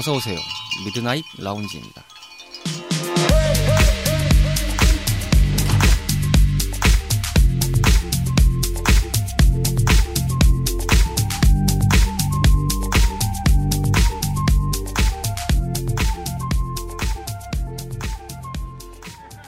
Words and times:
어서 0.00 0.14
오세요. 0.14 0.38
Midnight 0.86 1.22
Lounge입니다. 1.38 2.02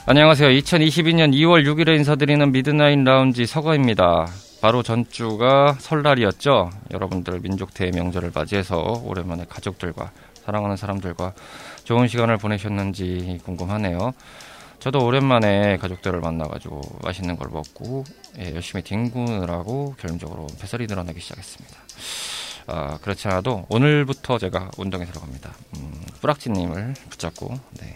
안녕하세요. 0.05 0.49
2022년 0.49 1.33
2월 1.33 1.65
6일에 1.65 1.95
인사드리는 1.95 2.51
Midnight 2.51 2.99
Lounge 2.99 3.47
서가입니다. 3.47 4.27
바로 4.61 4.83
전주가 4.83 5.75
설날이었죠. 5.79 6.69
여러분들 6.91 7.39
민족 7.39 7.60
최대의 7.60 7.89
명절을 7.89 8.31
맞이해서 8.35 9.01
오랜만에 9.03 9.45
가족들과 9.49 10.11
사랑하는 10.45 10.77
사람들과 10.77 11.33
좋은 11.83 12.07
시간을 12.07 12.37
보내셨는지 12.37 13.39
궁금하네요. 13.45 14.13
저도 14.79 15.05
오랜만에 15.05 15.77
가족들을 15.77 16.19
만나가지고 16.19 16.81
맛있는 17.03 17.37
걸 17.37 17.49
먹고 17.49 18.03
예, 18.39 18.53
열심히 18.53 18.83
뒹구느라고 18.83 19.91
을 19.91 19.97
결론적으로 19.97 20.47
뱃살이 20.59 20.87
늘어나기 20.87 21.21
시작했습니다. 21.21 21.77
아, 22.67 22.97
그렇지 22.97 23.27
않아도 23.29 23.65
오늘부터 23.69 24.37
제가 24.37 24.71
운동에 24.77 25.05
들어갑니다. 25.05 25.53
음, 25.77 25.93
뿌락지님을 26.21 26.95
붙잡고 27.09 27.57
네. 27.79 27.95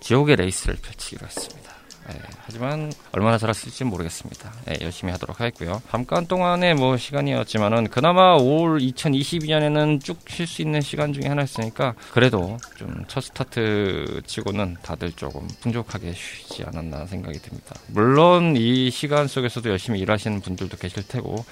지옥의 0.00 0.36
레이스를 0.36 0.76
펼치기로 0.76 1.26
했습니다. 1.26 1.61
네, 2.08 2.18
하지만 2.44 2.92
얼마나 3.12 3.38
잘했을지 3.38 3.84
모르겠습니다. 3.84 4.52
네, 4.66 4.76
열심히 4.80 5.12
하도록 5.12 5.38
하겠고요. 5.40 5.80
잠깐 5.90 6.26
동안의 6.26 6.74
뭐 6.74 6.96
시간이었지만은 6.96 7.88
그나마 7.88 8.34
올 8.34 8.78
2022년에는 8.80 10.02
쭉 10.02 10.18
쉴 10.28 10.46
수 10.46 10.62
있는 10.62 10.80
시간 10.80 11.12
중에 11.12 11.28
하나였으니까 11.28 11.94
그래도 12.12 12.58
좀 12.76 13.04
첫 13.08 13.20
스타트 13.22 14.22
치고는 14.26 14.76
다들 14.82 15.12
조금 15.12 15.46
풍족하게 15.60 16.12
쉬지 16.14 16.64
않았나 16.64 17.06
생각이 17.06 17.38
듭니다. 17.40 17.74
물론 17.88 18.56
이 18.56 18.90
시간 18.90 19.26
속에서도 19.28 19.68
열심히 19.68 20.00
일하시는 20.00 20.40
분들도 20.40 20.76
계실 20.78 21.06
테고 21.06 21.44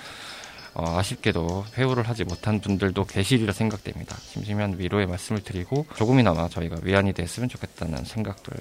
어, 0.73 0.99
아쉽게도 0.99 1.65
해후를 1.77 2.09
하지 2.09 2.25
못한 2.25 2.61
분들도 2.61 3.05
계시리라 3.05 3.53
생각됩니다. 3.53 4.17
심심한 4.17 4.77
위로의 4.79 5.07
말씀을 5.07 5.43
드리고 5.43 5.87
조금이나마 5.97 6.49
저희가 6.49 6.77
위안이 6.83 7.13
됐으면 7.13 7.49
좋겠다는 7.49 8.05
생각들 8.05 8.55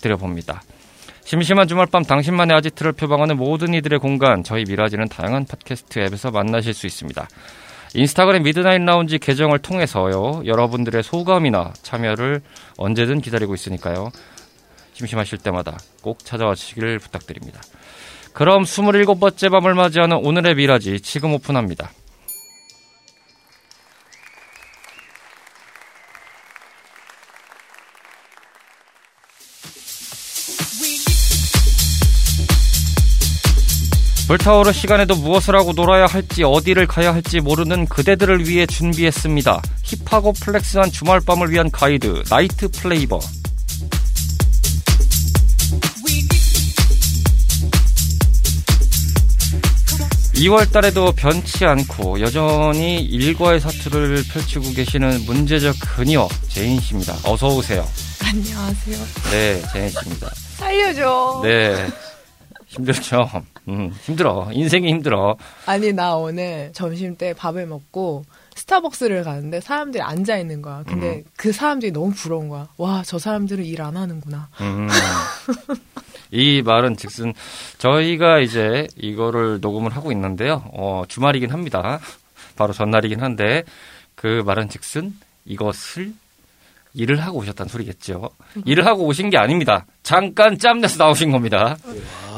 드려봅니다. 0.00 0.62
심심한 1.24 1.68
주말밤 1.68 2.04
당신만의 2.04 2.56
아지트를 2.56 2.92
표방하는 2.92 3.36
모든 3.36 3.74
이들의 3.74 3.98
공간 4.00 4.42
저희 4.42 4.64
미라지는 4.64 5.08
다양한 5.08 5.46
팟캐스트 5.46 6.00
앱에서 6.00 6.30
만나실 6.30 6.74
수 6.74 6.86
있습니다. 6.86 7.26
인스타그램 7.94 8.42
Midnight 8.42 8.82
Lounge 8.82 9.18
계정을 9.18 9.58
통해서요 9.58 10.42
여러분들의 10.46 11.02
소감이나 11.02 11.72
참여를 11.82 12.40
언제든 12.78 13.20
기다리고 13.20 13.54
있으니까요 13.54 14.10
심심하실 14.94 15.38
때마다 15.38 15.78
꼭 16.02 16.18
찾아와 16.20 16.54
주시길 16.54 16.98
부탁드립니다. 16.98 17.60
그럼 18.32 18.64
27번째 18.64 19.50
밤을 19.50 19.74
맞이하는 19.74 20.16
오늘의 20.16 20.54
미라지 20.54 21.00
지금 21.00 21.34
오픈합니다. 21.34 21.90
불타오를 34.32 34.72
시간에도 34.72 35.14
무엇을 35.14 35.54
하고 35.54 35.74
놀아야 35.74 36.06
할지 36.06 36.42
어디를 36.42 36.86
가야 36.86 37.12
할지 37.12 37.40
모르는 37.40 37.84
그대들을 37.84 38.48
위해 38.48 38.64
준비했습니다. 38.64 39.60
hip하고 39.82 40.32
flex한 40.32 40.90
주말밤을 40.90 41.50
위한 41.50 41.70
가이드 41.70 42.22
Night 42.30 42.70
Flavor 42.70 43.18
2월 50.36 50.72
달에도 50.72 51.12
변치 51.12 51.66
않고 51.66 52.20
여전히 52.20 53.02
일과의 53.02 53.60
사투를 53.60 54.24
펼치고 54.32 54.72
계시는 54.72 55.26
문제적 55.26 55.76
그녀 55.78 56.26
제인 56.48 56.80
씨입니다. 56.80 57.18
어서 57.26 57.48
오세요. 57.48 57.86
안녕하세요. 58.24 58.96
네, 59.30 59.62
제인 59.74 59.90
씨입니다. 59.90 60.30
살려줘. 60.56 61.40
네. 61.44 61.86
힘들죠. 62.68 63.28
음, 63.68 63.90
힘들어. 64.02 64.48
인생이 64.52 64.88
힘들어. 64.88 65.36
아니, 65.66 65.92
나 65.92 66.16
오늘 66.16 66.70
점심 66.72 67.16
때 67.16 67.32
밥을 67.34 67.66
먹고 67.66 68.24
스타벅스를 68.54 69.22
가는데 69.24 69.60
사람들이 69.60 70.02
앉아 70.02 70.36
있는 70.36 70.60
거야. 70.62 70.82
근데 70.86 71.16
음. 71.18 71.24
그 71.36 71.52
사람들이 71.52 71.92
너무 71.92 72.10
부러운 72.12 72.48
거야. 72.48 72.68
와, 72.76 73.02
저 73.06 73.18
사람들은 73.18 73.64
일 73.64 73.80
안 73.80 73.96
하는구나. 73.96 74.48
음. 74.60 74.88
이 76.30 76.62
말은 76.62 76.96
즉슨 76.96 77.34
저희가 77.78 78.40
이제 78.40 78.86
이거를 78.96 79.60
녹음을 79.60 79.94
하고 79.94 80.12
있는데요. 80.12 80.64
어, 80.72 81.04
주말이긴 81.08 81.50
합니다. 81.50 82.00
바로 82.56 82.72
전날이긴 82.72 83.20
한데 83.20 83.64
그 84.14 84.42
말은 84.46 84.68
즉슨 84.68 85.14
이것을 85.44 86.12
일을 86.94 87.20
하고 87.20 87.38
오셨다는 87.38 87.68
소리겠죠. 87.68 88.30
일을 88.64 88.86
하고 88.86 89.06
오신 89.06 89.30
게 89.30 89.38
아닙니다. 89.38 89.86
잠깐 90.02 90.58
짬내서 90.58 91.02
나오신 91.02 91.30
겁니다. 91.30 91.76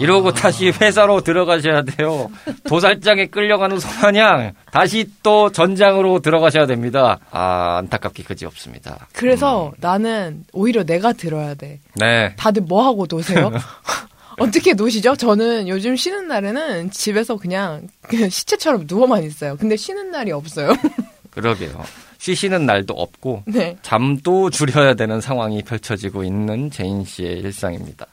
이러고 0.00 0.32
다시 0.32 0.70
회사로 0.70 1.22
들어가셔야 1.22 1.82
돼요. 1.82 2.30
도살장에 2.68 3.26
끌려가는 3.26 3.78
소마냥 3.78 4.52
다시 4.72 5.08
또 5.22 5.50
전장으로 5.50 6.20
들어가셔야 6.20 6.66
됩니다. 6.66 7.18
아, 7.30 7.78
안타깝게 7.78 8.22
그지 8.24 8.46
없습니다. 8.46 9.06
그래서 9.12 9.68
음. 9.68 9.72
나는 9.80 10.44
오히려 10.52 10.84
내가 10.84 11.12
들어야 11.12 11.54
돼. 11.54 11.80
네. 11.94 12.34
다들 12.36 12.62
뭐 12.62 12.84
하고 12.84 13.06
노세요? 13.06 13.52
어떻게 14.38 14.74
노시죠? 14.74 15.14
저는 15.16 15.68
요즘 15.68 15.96
쉬는 15.96 16.26
날에는 16.28 16.90
집에서 16.90 17.36
그냥, 17.36 17.86
그냥 18.02 18.28
시체처럼 18.28 18.86
누워만 18.88 19.22
있어요. 19.24 19.56
근데 19.56 19.76
쉬는 19.76 20.10
날이 20.10 20.32
없어요. 20.32 20.72
그러게요. 21.34 21.82
쉬시는 22.18 22.64
날도 22.64 22.94
없고 22.94 23.42
네. 23.46 23.76
잠도 23.82 24.50
줄여야 24.50 24.94
되는 24.94 25.20
상황이 25.20 25.62
펼쳐지고 25.62 26.24
있는 26.24 26.70
제인 26.70 27.04
씨의 27.04 27.40
일상입니다. 27.40 28.06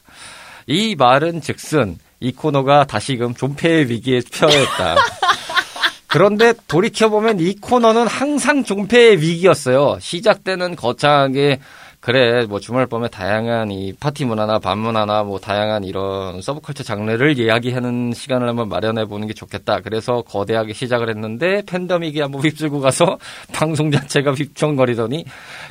이 0.66 0.94
말은 0.96 1.40
즉슨 1.40 1.98
이 2.20 2.32
코너가 2.32 2.84
다시금 2.84 3.34
존폐의 3.34 3.88
위기에 3.88 4.20
처했다. 4.20 4.96
그런데 6.06 6.52
돌이켜보면 6.68 7.40
이 7.40 7.54
코너는 7.54 8.06
항상 8.06 8.64
존폐의 8.64 9.22
위기였어요. 9.22 9.98
시작 10.00 10.44
때는 10.44 10.76
거창하게 10.76 11.58
그래 12.02 12.46
뭐 12.48 12.58
주말 12.58 12.86
밤에 12.86 13.06
다양한 13.06 13.70
이 13.70 13.92
파티 13.92 14.24
문화나 14.24 14.58
밤 14.58 14.80
문화나 14.80 15.22
뭐 15.22 15.38
다양한 15.38 15.84
이런 15.84 16.42
서브컬처 16.42 16.82
장르를 16.82 17.38
이야기하는 17.38 18.12
시간을 18.12 18.48
한번 18.48 18.68
마련해 18.68 19.04
보는 19.04 19.28
게 19.28 19.34
좋겠다. 19.34 19.78
그래서 19.84 20.22
거대하게 20.22 20.72
시작을 20.72 21.08
했는데 21.10 21.62
팬데믹이 21.64 22.18
한번 22.20 22.42
휩쓸고 22.42 22.80
가서 22.80 23.18
방송 23.54 23.92
자체가 23.92 24.32
휘청거리더니 24.32 25.24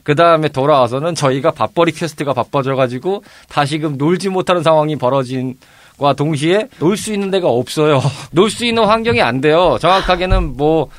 그 0.04 0.16
다음에 0.16 0.48
돌아와서는 0.48 1.16
저희가 1.16 1.52
밥벌이 1.52 1.92
quest가 1.92 2.32
바빠져가지고 2.34 3.26
다시금 3.50 3.98
놀지 3.98 4.30
못하는 4.30 4.64
상황이 4.64 4.96
벌어진. 4.96 5.58
과 6.00 6.14
동시에 6.14 6.68
놀 6.80 6.98
수 6.98 7.14
있는 7.14 7.30
데가 7.30 7.48
없어요. 7.48 8.02
놀 8.32 8.50
수 8.50 8.66
있는 8.66 8.86
환경이 8.86 9.22
안 9.22 9.40
돼요. 9.40 9.78
정확하게는 9.80 10.58
뭐 10.58 10.90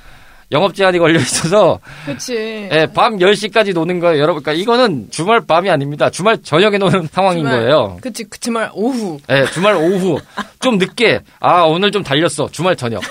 영업 0.53 0.75
제한이 0.75 0.99
걸려 0.99 1.19
있어서 1.19 1.81
그렇지. 2.05 2.69
예, 2.71 2.87
밤 2.95 3.17
10시까지 3.17 3.73
노는 3.75 3.99
거예요. 4.01 4.21
여러분. 4.23 4.43
그러니까 4.43 4.61
이거는 4.61 5.09
주말 5.11 5.41
밤이 5.41 5.71
아닙니다. 5.71 6.11
주말 6.11 6.41
저녁에 6.43 6.79
노는 6.79 7.09
상황인 7.11 7.45
주말, 7.45 7.61
거예요. 7.61 7.99
그치, 8.01 8.25
그 8.25 8.39
주말 8.39 8.71
오후. 8.75 9.19
예, 9.31 9.45
주말 9.53 9.75
오후. 9.77 10.21
좀 10.61 10.79
늦게. 10.79 11.21
아, 11.41 11.63
오늘 11.63 11.91
좀 11.91 12.03
달렸어. 12.03 12.49
주말 12.53 12.77
저녁. 12.77 13.03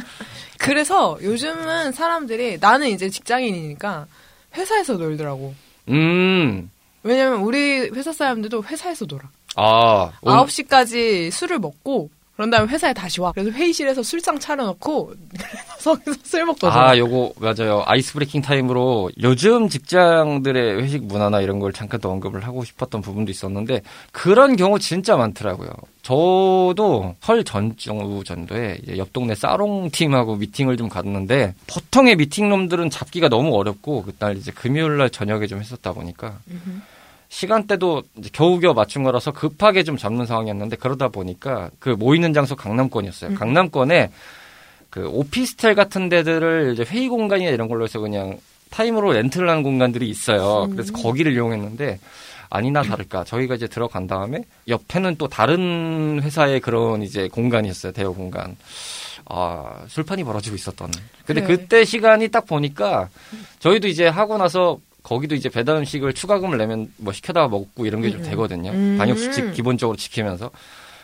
그래서 0.58 1.18
요즘은 1.22 1.92
사람들이 1.92 2.58
나는 2.60 2.88
이제 2.88 3.08
직장인이니까 3.10 4.06
회사에서 4.56 4.94
놀더라고. 4.94 5.54
음. 5.90 6.70
왜냐면 7.02 7.40
우리 7.40 7.90
회사 7.94 8.12
사람들도 8.12 8.64
회사에서 8.64 9.04
놀아. 9.04 9.22
아. 9.54 10.12
9시까지 10.22 11.30
술을 11.30 11.58
먹고 11.58 12.10
그런 12.36 12.50
다음에 12.50 12.68
회사에 12.68 12.92
다시 12.92 13.20
와. 13.22 13.32
그래서 13.32 13.50
회의실에서 13.50 14.02
술상 14.02 14.38
차려놓고 14.38 15.14
거기서 15.82 16.18
술 16.22 16.44
먹거든. 16.44 16.68
아, 16.68 16.96
요거 16.98 17.32
맞아요. 17.38 17.82
ice 17.86 18.12
breaking 18.12 18.42
time으로 18.42 19.10
요즘 19.22 19.68
직장들의 19.68 20.82
회식 20.82 21.04
문화나 21.04 21.40
이런 21.40 21.60
걸 21.60 21.72
잠깐 21.72 21.98
더 22.00 22.10
언급을 22.10 22.44
하고 22.44 22.62
싶었던 22.62 23.00
부분도 23.00 23.30
있었는데 23.30 23.80
그런 24.12 24.56
경우 24.56 24.78
진짜 24.78 25.16
많더라고요. 25.16 25.70
저도 26.02 27.16
설 27.20 27.42
전주 27.42 28.22
정도에 28.24 28.78
옆 28.98 29.12
동네 29.14 29.34
살롱 29.34 29.90
팀하고 29.90 30.36
미팅을 30.36 30.76
좀 30.76 30.88
갔는데 30.90 31.54
보통의 31.68 32.16
meeting 32.16 32.45
room들은 32.45 32.90
잡기가 32.90 33.28
너무 33.28 33.56
어렵고 33.56 34.02
그날 34.02 34.36
이제 34.36 34.52
금요일 34.52 34.98
날 34.98 35.08
저녁에 35.08 35.46
좀 35.46 35.58
했었다 35.60 35.92
보니까. 35.92 36.38
시간대도 37.28 38.02
겨우겨우 38.32 38.74
맞춘 38.74 39.02
거라서 39.02 39.32
급하게 39.32 39.82
좀 39.82 39.96
잡는 39.96 40.26
상황이었는데 40.26 40.76
그러다 40.76 41.08
보니까 41.08 41.70
그 41.78 41.90
모이는 41.90 42.32
장소 42.32 42.56
강남권이었어요. 42.56 43.30
음. 43.30 43.34
강남권에 43.34 44.10
그 44.90 45.08
오피스텔 45.08 45.74
같은 45.74 46.08
데들을 46.08 46.72
이제 46.72 46.84
회의 46.88 47.08
공간이나 47.08 47.50
이런 47.50 47.68
걸로 47.68 47.84
해서 47.84 48.00
그냥 48.00 48.38
타임으로 48.70 49.12
렌트를 49.12 49.48
하는 49.48 49.62
공간들이 49.62 50.08
있어요. 50.08 50.64
음. 50.64 50.70
그래서 50.70 50.92
거기를 50.92 51.32
이용했는데 51.32 51.98
아니나 52.48 52.82
다를까 52.82 53.24
저희가 53.24 53.56
이제 53.56 53.66
들어간 53.66 54.06
다음에 54.06 54.42
옆에는 54.68 55.16
또 55.16 55.28
다른 55.28 56.20
회사의 56.22 56.60
그런 56.60 57.02
이제 57.02 57.28
공간이었어요. 57.28 57.92
대여 57.92 58.12
공간. 58.12 58.56
아, 59.28 59.84
술판이 59.88 60.22
벌어지고 60.24 60.54
있었던. 60.54 60.90
근데 61.24 61.42
그래. 61.42 61.56
그때 61.56 61.84
시간이 61.84 62.28
딱 62.28 62.46
보니까 62.46 63.08
저희도 63.58 63.88
이제 63.88 64.06
하고 64.06 64.38
나서 64.38 64.78
거기도 65.06 65.36
이제 65.36 65.48
배달 65.48 65.76
음식을 65.76 66.14
추가금을 66.14 66.58
내면 66.58 66.92
뭐 66.96 67.12
시켜다가 67.12 67.46
먹고 67.46 67.86
이런 67.86 68.02
게좀 68.02 68.20
음, 68.20 68.24
음. 68.24 68.30
되거든요. 68.30 68.70
음. 68.72 68.96
방역 68.98 69.18
수칙 69.18 69.52
기본적으로 69.52 69.96
지키면서. 69.96 70.50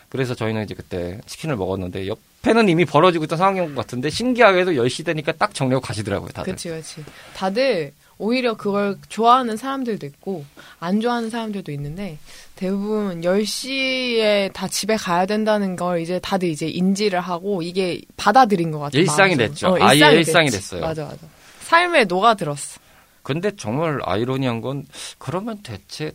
그래서 0.09 0.35
저희는 0.35 0.65
이제 0.65 0.75
그때 0.75 1.19
치킨을 1.25 1.55
먹었는데 1.55 2.07
옆에는 2.07 2.67
이미 2.67 2.83
벌어지고 2.83 3.23
있던 3.23 3.37
상황인 3.37 3.73
것 3.73 3.81
같은데 3.81 4.09
신기하게도 4.09 4.73
10시 4.73 5.05
되니까 5.05 5.31
딱 5.31 5.53
정리하고 5.55 5.81
가시더라고요, 5.81 6.29
다들. 6.31 6.53
그치, 6.53 6.69
그치. 6.69 7.03
다들 7.33 7.93
오히려 8.17 8.55
그걸 8.55 8.97
좋아하는 9.07 9.55
사람들도 9.57 10.05
있고, 10.05 10.45
안 10.79 10.99
좋아하는 11.01 11.29
사람들도 11.29 11.71
있는데, 11.71 12.19
대부분 12.55 13.21
10시에 13.21 14.53
다 14.53 14.67
집에 14.67 14.97
가야 14.97 15.25
된다는 15.25 15.75
걸 15.75 16.01
이제 16.01 16.19
다들 16.19 16.49
이제 16.49 16.67
인지를 16.67 17.19
하고, 17.21 17.63
이게 17.63 18.01
받아들인 18.17 18.69
것 18.69 18.79
같아요. 18.79 19.01
일상이 19.01 19.35
마음속으로. 19.35 19.79
됐죠. 19.79 19.85
아예 19.85 20.15
일상이 20.17 20.49
됐지. 20.49 20.57
됐어요. 20.57 20.81
맞아, 20.81 21.05
맞아. 21.05 21.17
삶에 21.61 22.03
녹아들었어. 22.03 22.82
근데 23.23 23.51
정말 23.55 23.99
아이러니한 24.03 24.61
건 24.61 24.85
그러면 25.17 25.57
대체 25.63 26.11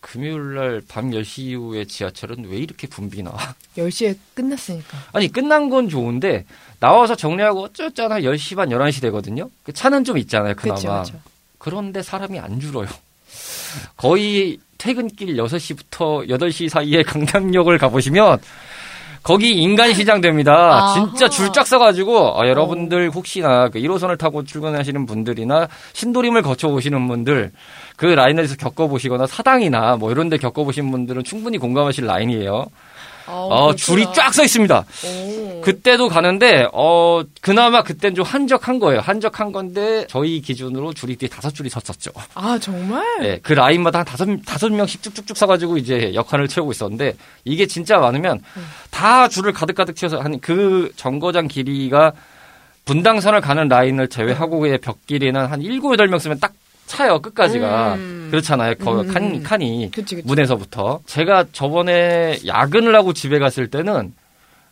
금요일 0.00 0.54
날 0.54 0.82
밤 0.86 1.10
10시 1.10 1.38
이후에 1.42 1.84
지하철은 1.86 2.44
왜 2.48 2.58
이렇게 2.58 2.86
붐비나? 2.86 3.32
10시에 3.76 4.16
끝났으니까. 4.34 4.96
아니 5.12 5.28
끝난 5.32 5.68
건 5.70 5.88
좋은데 5.88 6.44
나와서 6.78 7.14
정리하고 7.16 7.62
어쩌잖아 7.64 8.20
10시 8.20 8.56
반 8.56 8.68
11시 8.68 9.00
되거든요. 9.02 9.50
그 9.62 9.72
차는 9.72 10.04
좀 10.04 10.18
있잖아요. 10.18 10.54
그나마. 10.54 11.00
그치, 11.00 11.12
그치. 11.12 11.24
그런데 11.58 12.02
사람이 12.02 12.38
안 12.38 12.60
줄어요. 12.60 12.86
거의 13.96 14.58
퇴근길 14.78 15.36
6시부터 15.36 16.28
8시 16.28 16.68
사이에 16.68 17.02
강남역을 17.02 17.78
가보시면 17.78 18.40
거기 19.24 19.48
인간 19.52 19.94
시장 19.94 20.20
됩니다. 20.20 20.92
진짜 20.92 21.28
줄쫙 21.30 21.66
서가지고 21.66 22.38
아, 22.40 22.46
여러분들 22.46 23.10
혹시나 23.10 23.70
그 23.70 23.80
1호선을 23.80 24.18
타고 24.18 24.44
출근하시는 24.44 25.06
분들이나 25.06 25.66
신도림을 25.94 26.42
거쳐 26.42 26.68
오시는 26.68 27.08
분들 27.08 27.50
그 27.96 28.04
라인에서 28.04 28.56
겪어보시거나 28.56 29.26
사당이나 29.26 29.96
뭐 29.96 30.12
이런 30.12 30.28
데 30.28 30.36
겪어보신 30.36 30.90
분들은 30.90 31.24
충분히 31.24 31.56
공감하실 31.56 32.04
라인이에요. 32.04 32.66
어, 33.26 33.74
줄이 33.74 34.06
쫙 34.14 34.32
서 34.34 34.44
있습니다. 34.44 34.84
오. 35.06 35.60
그때도 35.62 36.08
가는데 36.08 36.66
어 36.72 37.22
그나마 37.40 37.82
그땐 37.82 38.14
좀 38.14 38.24
한적한 38.24 38.78
거예요. 38.78 39.00
한적한 39.00 39.52
건데 39.52 40.06
저희 40.08 40.40
기준으로 40.40 40.92
줄이 40.92 41.16
뒤에 41.16 41.28
다섯 41.28 41.54
줄이 41.54 41.70
섰었죠. 41.70 42.10
아, 42.34 42.58
정말? 42.60 43.02
예, 43.22 43.40
그 43.42 43.52
라인마다 43.54 44.00
한 44.00 44.04
다섯 44.04 44.28
다섯 44.44 44.70
명씩 44.72 45.02
쭉쭉쭉 45.02 45.36
서가지고 45.36 45.78
이제 45.78 46.12
역할을 46.14 46.48
채우고 46.48 46.72
있었는데 46.72 47.14
이게 47.44 47.66
진짜 47.66 47.98
많으면 47.98 48.40
다 48.90 49.28
줄을 49.28 49.52
가득가득 49.52 49.96
채워서 49.96 50.20
한 50.20 50.34
그 50.40 50.92
정거장 50.96 51.48
길이가 51.48 52.12
분당선을 52.84 53.40
가는 53.40 53.66
라인을 53.68 54.08
제외하고의 54.08 54.78
벽 54.78 55.06
길이는 55.06 55.46
한 55.46 55.62
일곱 55.62 55.92
여덟 55.94 56.08
명 56.08 56.18
쓰면 56.18 56.40
딱 56.40 56.52
차요 56.86 57.20
끝까지가 57.20 57.94
음. 57.94 58.28
그렇잖아요. 58.30 58.74
거 58.76 59.00
음. 59.00 59.12
칸 59.12 59.42
칸이 59.42 59.90
그치, 59.92 60.16
그치. 60.16 60.26
문에서부터 60.26 61.00
제가 61.06 61.44
저번에 61.52 62.38
야근을 62.46 62.94
하고 62.94 63.12
집에 63.12 63.38
갔을 63.38 63.68
때는 63.68 64.12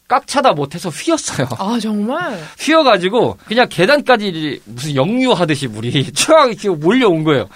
꽉 0.09 0.26
차다 0.26 0.53
못해서 0.53 0.88
휘었어요. 0.91 1.49
아, 1.59 1.79
정말? 1.81 2.38
휘어가지고 2.61 3.38
그냥 3.47 3.67
계단까지 3.70 4.61
무슨 4.67 4.94
역류하듯이 4.94 5.69
물이 5.69 6.12
쫙 6.14 6.49
이렇게 6.49 6.69
몰려온 6.69 7.25
거예요. 7.25 7.49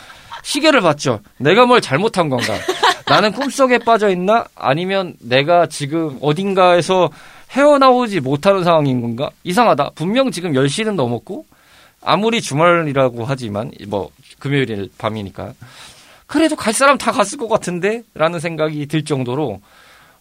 시계를 0.43 0.81
봤죠. 0.81 1.21
내가 1.39 1.67
뭘 1.67 1.81
잘못한 1.81 2.29
건가? 2.29 2.55
나는 3.09 3.33
꿈속에 3.33 3.79
빠져 3.79 4.11
있나? 4.11 4.45
아니면 4.55 5.15
내가 5.21 5.67
지금 5.67 6.19
어딘가에서 6.21 7.11
헤어나오지 7.51 8.21
못하는 8.21 8.65
상황인 8.65 9.01
건가? 9.01 9.31
이상하다. 9.45 9.91
분명 9.95 10.31
지금 10.31 10.53
10시는 10.53 10.95
넘었고 10.95 11.45
아무리 12.03 12.41
주말이라고 12.41 13.25
하지만 13.25 13.71
뭐 13.89 14.11
금요일 14.39 14.91
밤이니까 14.99 15.55
그래도 16.27 16.57
갈 16.57 16.73
사람 16.75 16.99
다 16.99 17.13
갔을 17.13 17.39
것 17.39 17.49
같은데? 17.49 18.03
라는 18.15 18.41
생각이 18.41 18.87
들 18.87 19.05
정도로 19.05 19.61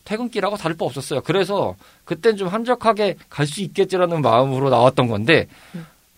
퇴근길하고 0.06 0.56
다를 0.58 0.78
바 0.78 0.86
없었어요. 0.86 1.22
그래서 1.22 1.76
그땐 2.06 2.38
좀 2.38 2.48
한적하게 2.48 3.16
갈 3.30 3.48
수 3.48 3.62
있겠지라는 3.62 4.22
마음으로 4.22 4.70
나왔던 4.70 5.08
건데 5.08 5.48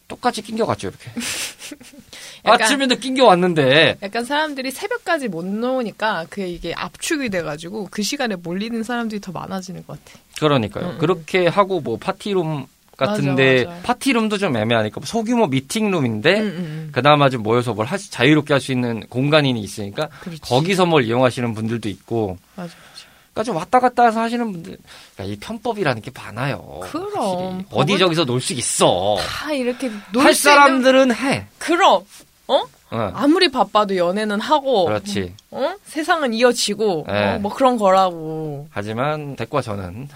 똑같이 0.09 0.41
낑겨갔죠 0.41 0.89
이렇게. 0.89 1.11
약간- 2.45 2.61
아침에도 2.61 2.95
낑겨왔는데 2.95 3.97
약간 4.01 4.23
사람들이 4.25 4.71
새벽까지 4.71 5.27
못 5.27 5.45
놓으니까 5.45 6.25
그게 6.29 6.47
이게 6.47 6.73
압축이 6.75 7.29
돼가지고 7.29 7.87
그 7.91 8.03
시간에 8.03 8.35
몰리는 8.35 8.83
사람들이 8.83 9.19
더 9.21 9.31
많아지는 9.31 9.85
것 9.85 10.03
같아. 10.03 10.19
그러니까요. 10.39 10.85
응, 10.85 10.91
응. 10.93 10.97
그렇게 10.97 11.47
하고 11.47 11.79
뭐 11.81 11.97
파티룸 11.97 12.65
같은데 12.97 13.63
맞아, 13.65 13.69
맞아. 13.69 13.81
파티룸도 13.83 14.37
좀 14.39 14.57
애매하니까 14.57 14.99
뭐 14.99 15.05
소규모 15.05 15.45
미팅룸인데 15.47 16.29
응, 16.39 16.41
응, 16.41 16.55
응. 16.57 16.89
그나마 16.91 17.29
좀 17.29 17.43
모여서 17.43 17.73
뭘할 17.73 17.99
수- 17.99 18.09
자유롭게 18.11 18.53
할 18.53 18.59
수 18.61 18.71
있는 18.71 19.01
공간이 19.07 19.51
있으니까 19.59 20.09
그렇지. 20.21 20.41
거기서 20.41 20.85
뭘 20.87 21.03
이용하시는 21.05 21.53
분들도 21.53 21.87
있고 21.89 22.37
맞아. 22.55 22.73
그러니까 23.33 23.43
좀 23.43 23.55
왔다 23.55 23.79
갔다 23.79 24.05
해서 24.05 24.19
하시는 24.19 24.51
분들 24.51 24.77
그러니까 25.15 25.33
이 25.33 25.37
편법이라는 25.39 26.01
게 26.01 26.09
많아요. 26.15 26.79
그럼. 26.89 27.63
어디 27.71 27.99
저기서 27.99 28.25
놀 28.25 28.41
수 28.41 28.53
있어. 28.53 29.17
다 29.19 29.53
이렇게 29.53 29.89
할놀수 29.89 30.17
있는 30.19 30.33
사람들은 30.33 31.13
해. 31.13 31.45
그럼 31.59 32.01
어 32.47 32.63
어, 32.89 33.11
아무리 33.13 33.51
바빠도 33.51 33.95
연애는 33.97 34.39
하고 34.39 34.85
그렇지. 34.85 35.33
어 35.51 35.75
세상은 35.85 36.33
이어지고 36.33 37.05
네. 37.07 37.35
어? 37.35 37.39
뭐 37.39 37.53
그런 37.53 37.77
거라고 37.77 38.67
하지만 38.71 39.35
댁과 39.35 39.61
저는 39.61 40.07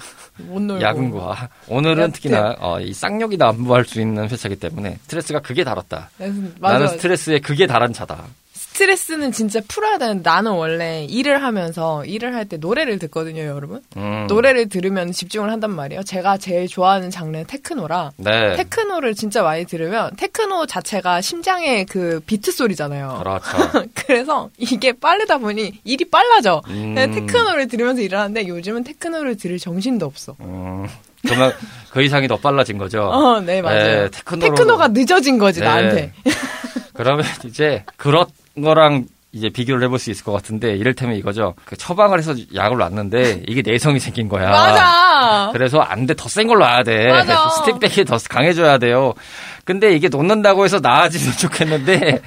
야근과 0.82 1.50
오늘은 1.68 1.98
여튼. 2.04 2.12
특히나 2.14 2.56
어, 2.60 2.80
이 2.80 2.94
쌍욕이 2.94 3.38
난무할 3.38 3.86
수 3.86 4.00
있는 4.02 4.30
회차이기 4.30 4.60
때문에 4.60 4.98
스트레스가 5.04 5.40
극에 5.40 5.64
달했다. 5.64 6.10
그래서 6.18 6.36
맞아, 6.60 6.74
나는. 6.80 6.88
스트레스에 6.90 7.40
극에 7.40 7.68
달한 7.68 7.94
차다. 7.94 8.24
스트레스는 8.74 9.34
진짜 9.34 9.60
풀어야 9.68 9.98
되는데 9.98 10.22
나는 10.30 10.52
원래 10.54 11.04
일을 11.06 11.44
하면서 11.44 12.06
일을 12.06 12.34
할 12.36 12.42
때 12.46 12.58
노래를 12.58 12.98
듣거든요 13.00 13.44
여러분 13.44 13.82
음. 13.98 14.26
노래를 14.28 14.68
들으면 14.70 15.12
집중을 15.12 15.52
한단 15.52 15.72
말이에요 15.72 16.02
제가 16.04 16.38
제일 16.38 16.68
좋아하는 16.68 17.12
장르는 17.12 17.46
테크노라 17.48 18.12
네. 18.18 18.56
테크노를 18.56 19.14
진짜 19.14 19.44
많이 19.44 19.66
들으면 19.66 20.10
테크노 20.18 20.66
자체가 20.66 21.22
심장의 21.22 21.86
그 21.86 22.20
비트 22.26 22.52
소리잖아요 22.52 23.20
그렇죠. 23.20 23.84
그래서 23.94 24.50
이게 24.58 24.92
빠르다 24.94 25.38
보니 25.38 25.82
일이 25.84 26.06
빨라져 26.06 26.62
음. 26.70 26.96
테크노를 26.96 27.68
들으면서 27.68 28.02
일을 28.02 28.18
하는데 28.18 28.48
요즘은 28.48 28.84
테크노를 28.86 29.38
들을 29.38 29.60
정신도 29.60 30.06
없어 30.06 30.36
음, 30.40 30.88
그만 31.28 31.52
그 31.92 32.02
이상이 32.02 32.28
더 32.28 32.38
빨라진 32.38 32.78
거죠. 32.78 33.04
어, 33.04 33.40
네, 33.42 33.62
맞아요. 33.62 34.04
네, 34.04 34.10
테크노로- 34.10 34.42
테크노가 34.42 34.88
늦어진 34.88 35.38
거지, 35.38 35.60
네. 35.60 35.66
나한테. 35.66 36.14
그러면 36.94 37.26
이제 37.46 37.84
그런 37.98 38.26
거랑 38.60 39.06
이제 39.34 39.50
비교를 39.50 39.84
해볼 39.84 39.98
수 39.98 40.12
있을 40.12 40.26
것 40.26 40.34
같은데 40.34 40.76
이를테면 40.76 41.16
이거죠. 41.16 41.54
그 41.64 41.78
처방을 41.78 42.18
해서 42.20 42.34
약을 42.54 42.78
놨는데 42.78 43.44
이게 43.48 43.62
내성이 43.62 44.00
생긴 44.00 44.28
거야. 44.28 44.50
맞아. 44.50 45.50
그래서 45.54 45.80
안 45.80 46.06
돼, 46.06 46.14
더 46.16 46.28
센 46.28 46.48
걸 46.48 46.58
놔야 46.60 46.84
돼. 46.84 47.08
맞아. 47.08 47.50
스틱백이 47.64 48.04
더 48.06 48.18
강해져야 48.30 48.78
돼요. 48.78 49.14
근데 49.64 49.96
이게 49.96 50.10
놓는다고 50.10 50.66
해서 50.66 50.80
나아지면 50.82 51.34
좋겠는데 51.40 52.20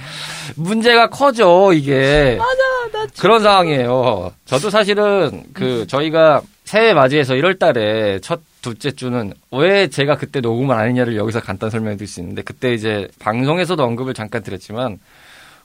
문제가 0.56 1.10
커져 1.10 1.72
이게. 1.74 2.38
맞아, 2.38 2.98
나 3.04 3.06
그런 3.18 3.42
상황이에요. 3.42 4.32
저도 4.46 4.70
사실은 4.70 5.42
그 5.52 5.86
저희가 5.86 6.40
새해 6.64 6.94
맞이해서 6.94 7.34
1월 7.34 7.58
달에 7.58 8.20
첫 8.20 8.40
둘째 8.62 8.92
주는 8.92 9.34
왜 9.50 9.88
제가 9.88 10.16
그때 10.16 10.40
녹음을 10.40 10.74
안 10.74 10.86
했냐를 10.86 11.16
여기서 11.16 11.40
간단 11.40 11.68
설명드릴 11.68 12.08
수 12.08 12.20
있는데 12.20 12.40
그때 12.40 12.72
이제 12.72 13.08
방송에서도 13.18 13.82
언급을 13.82 14.14
잠깐 14.14 14.42
드렸지만 14.42 14.98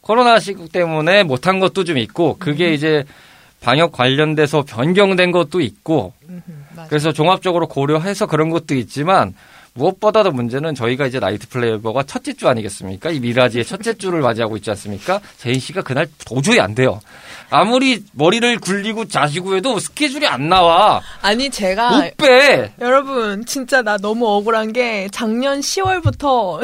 코로나 0.01 0.39
시국 0.39 0.72
때문에 0.72 1.24
못한 1.24 1.60
것도 1.60 1.84
좀 1.84 1.98
있고 1.98 2.38
그게 2.38 2.74
이제 2.74 3.03
방역 3.62 3.91
관련돼서 3.91 4.63
변경된 4.63 5.32
것도 5.32 5.62
있고 5.62 6.13
음. 6.29 6.41
그래서 6.88 7.12
종합적으로 7.12 7.68
고려해서 7.68 8.25
그런 8.25 8.50
것도 8.50 8.75
있지만 8.75 9.34
무엇보다도 9.73 10.31
문제는 10.31 10.75
저희가 10.75 11.05
이제 11.07 11.19
Night 11.19 11.48
Flavor가 11.50 12.03
첫째 12.03 12.33
주 12.33 12.47
아니겠습니까? 12.47 13.11
이 13.11 13.19
미라지의 13.19 13.65
첫째 13.65 13.93
주를 13.93 14.21
맞이하고 14.21 14.57
있지 14.57 14.69
않습니까? 14.71 15.19
제인 15.38 15.59
씨가 15.59 15.81
그날 15.81 16.07
도저히 16.25 16.59
안 16.59 16.75
돼요. 16.75 16.99
아무리 17.51 18.03
머리를 18.13 18.59
굴리고 18.59 19.05
자시고 19.05 19.55
해도 19.55 19.79
스케줄이 19.79 20.27
안 20.27 20.49
나와. 20.49 21.01
아니, 21.21 21.49
제가, 21.49 21.97
못 21.97 22.17
빼. 22.17 22.71
여러분, 22.79 23.43
진짜 23.45 23.81
나 23.81 23.97
너무 23.97 24.27
억울한 24.27 24.71
게 24.73 25.07
작년 25.11 25.59
10월부터 25.59 26.59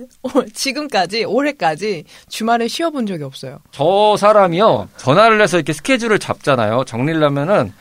지금까지, 0.54 1.24
올해까지 1.24 2.04
주말에 2.28 2.68
쉬어본 2.68 3.06
적이 3.06 3.24
없어요. 3.24 3.58
저 3.70 4.16
사람이요. 4.18 4.88
전화를 4.96 5.42
해서 5.42 5.58
이렇게 5.58 5.72
스케줄을 5.72 6.18
잡잖아요. 6.18 6.84
정리를 6.84 7.22
하면은 7.22 7.72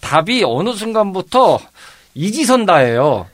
답이 0.00 0.44
어느 0.46 0.74
순간부터 0.74 1.58
이지선다예요. 2.14 3.26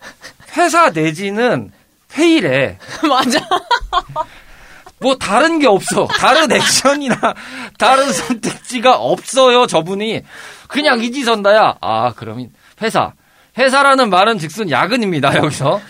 회사 0.57 0.91
내지는 0.91 1.71
회의래. 2.15 2.79
맞아. 3.09 3.41
뭐 4.99 5.17
다른 5.17 5.59
게 5.59 5.67
없어. 5.67 6.07
다른 6.07 6.51
액션이나 6.53 7.35
다른 7.79 8.13
선택지가 8.13 8.97
없어요. 8.97 9.67
저분이 9.67 10.23
그냥 10.69 11.03
이지선다야. 11.03 11.77
아 11.81 12.13
그러면 12.15 12.51
회사 12.81 13.13
회사라는 13.59 14.11
말은 14.11 14.39
즉슨 14.39 14.71
야근입니다. 14.71 15.37
여기서 15.37 15.81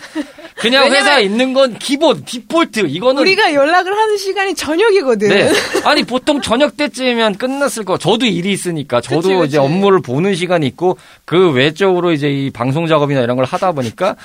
그냥 0.55 0.91
회사에 0.91 1.23
있는 1.23 1.53
건 1.53 1.77
기본 1.77 2.25
디폴트. 2.25 2.81
이거는 2.87 3.21
우리가 3.21 3.53
연락을 3.53 3.93
하는 3.95 4.17
시간이 4.17 4.55
저녁이거든. 4.55 5.29
네. 5.29 5.51
아니 5.85 6.03
보통 6.03 6.41
저녁 6.41 6.75
때쯤이면 6.75 7.35
끝났을 7.37 7.85
거. 7.85 7.97
저도 7.97 8.25
일이 8.25 8.51
있으니까 8.51 8.99
저도 8.99 9.21
그치, 9.21 9.33
그치. 9.33 9.47
이제 9.47 9.57
업무를 9.59 10.01
보는 10.01 10.35
시간이 10.35 10.65
있고 10.67 10.97
그 11.25 11.51
외적으로 11.51 12.11
이제 12.11 12.29
이 12.29 12.49
방송 12.49 12.87
작업이나 12.87 13.21
이런 13.21 13.35
걸 13.37 13.45
하다 13.45 13.73
보니까 13.73 14.15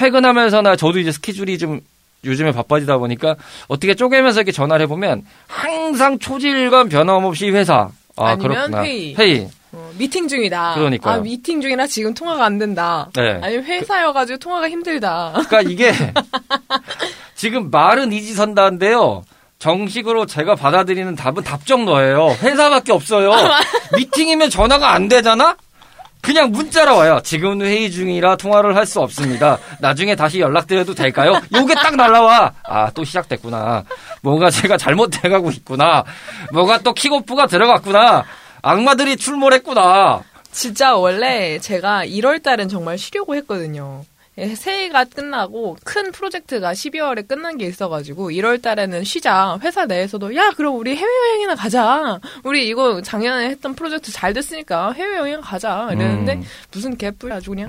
퇴근하면서나 0.00 0.76
저도 0.76 0.98
이제 0.98 1.12
스케줄이 1.12 1.58
좀 1.58 1.80
요즘에 2.24 2.52
바빠지다 2.52 2.96
보니까 2.96 3.36
어떻게 3.68 3.94
쪼개면서 3.94 4.40
이렇게 4.40 4.50
전화를 4.50 4.84
해보면 4.84 5.26
항상 5.46 6.18
초질감 6.18 6.88
변함없이 6.88 7.50
회사. 7.50 7.90
아 8.16 8.28
아니면 8.30 8.48
그렇구나. 8.54 8.82
회의. 8.82 9.14
회의. 9.14 9.48
어, 9.72 9.90
미팅 9.98 10.26
중이다. 10.26 10.74
그러니까요. 10.74 11.14
아, 11.14 11.20
미팅 11.20 11.60
중이라 11.60 11.86
지금 11.86 12.14
통화가 12.14 12.42
안 12.46 12.58
된다. 12.58 13.10
네. 13.14 13.38
아니면 13.42 13.64
회사여가지고 13.64 14.38
통화가 14.38 14.70
힘들다. 14.70 15.32
그러니까 15.46 15.60
이게 15.70 15.92
지금 17.36 17.70
말은 17.70 18.10
이지선다인데요. 18.10 19.22
정식으로 19.58 20.24
제가 20.24 20.54
받아들이는 20.54 21.14
답은 21.14 21.44
답정너예요. 21.44 22.38
회사밖에 22.40 22.92
없어요. 22.92 23.32
미팅이면 23.96 24.48
전화가 24.48 24.92
안 24.94 25.08
되잖아? 25.08 25.56
그냥 26.22 26.50
문자로 26.50 26.96
와요. 26.96 27.20
지금 27.24 27.62
회의 27.62 27.90
중이라 27.90 28.36
통화를 28.36 28.76
할 28.76 28.86
수 28.86 29.00
없습니다. 29.00 29.58
나중에 29.80 30.16
다시 30.16 30.40
연락드려도 30.40 30.94
될까요? 30.94 31.40
요게 31.54 31.74
딱 31.74 31.94
날라와. 31.96 32.52
아, 32.64 32.90
또 32.90 33.04
시작됐구나. 33.04 33.84
뭔가 34.22 34.50
제가 34.50 34.76
잘못돼가고 34.76 35.50
있구나. 35.50 36.04
뭐가 36.52 36.78
또 36.78 36.92
킥오프가 36.92 37.46
들어갔구나. 37.46 38.24
악마들이 38.62 39.16
출몰했구나. 39.16 40.22
진짜 40.52 40.96
원래 40.96 41.58
제가 41.60 42.04
1월 42.04 42.42
달은 42.42 42.68
정말 42.68 42.98
쉬려고 42.98 43.36
했거든요. 43.36 44.04
예, 44.40 44.54
새해가 44.54 45.04
끝나고 45.04 45.76
큰 45.84 46.12
프로젝트가 46.12 46.72
12월에 46.72 47.28
끝난 47.28 47.58
게 47.58 47.66
있어가지고 47.66 48.30
1월 48.30 48.62
달에는 48.62 49.04
쉬자. 49.04 49.58
회사 49.62 49.84
내에서도 49.84 50.34
야 50.34 50.50
그럼 50.56 50.76
우리 50.76 50.96
해외여행이나 50.96 51.54
가자. 51.54 52.18
우리 52.42 52.66
이거 52.66 53.02
작년에 53.02 53.50
했던 53.50 53.74
프로젝트 53.74 54.10
잘 54.10 54.32
됐으니까 54.32 54.92
해외여행 54.92 55.42
가자. 55.42 55.90
이랬는데 55.92 56.36
음. 56.36 56.44
무슨 56.72 56.96
개뿔 56.96 57.30
아주 57.30 57.50
그냥 57.50 57.68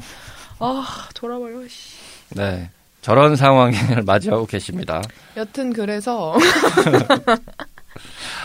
아 0.59 1.09
돌아버려. 1.13 1.67
씨. 1.67 1.97
네. 2.29 2.69
저런 3.01 3.35
상황을 3.35 4.03
맞이하고 4.05 4.45
계십니다. 4.45 5.01
여튼 5.35 5.73
그래서 5.73 6.37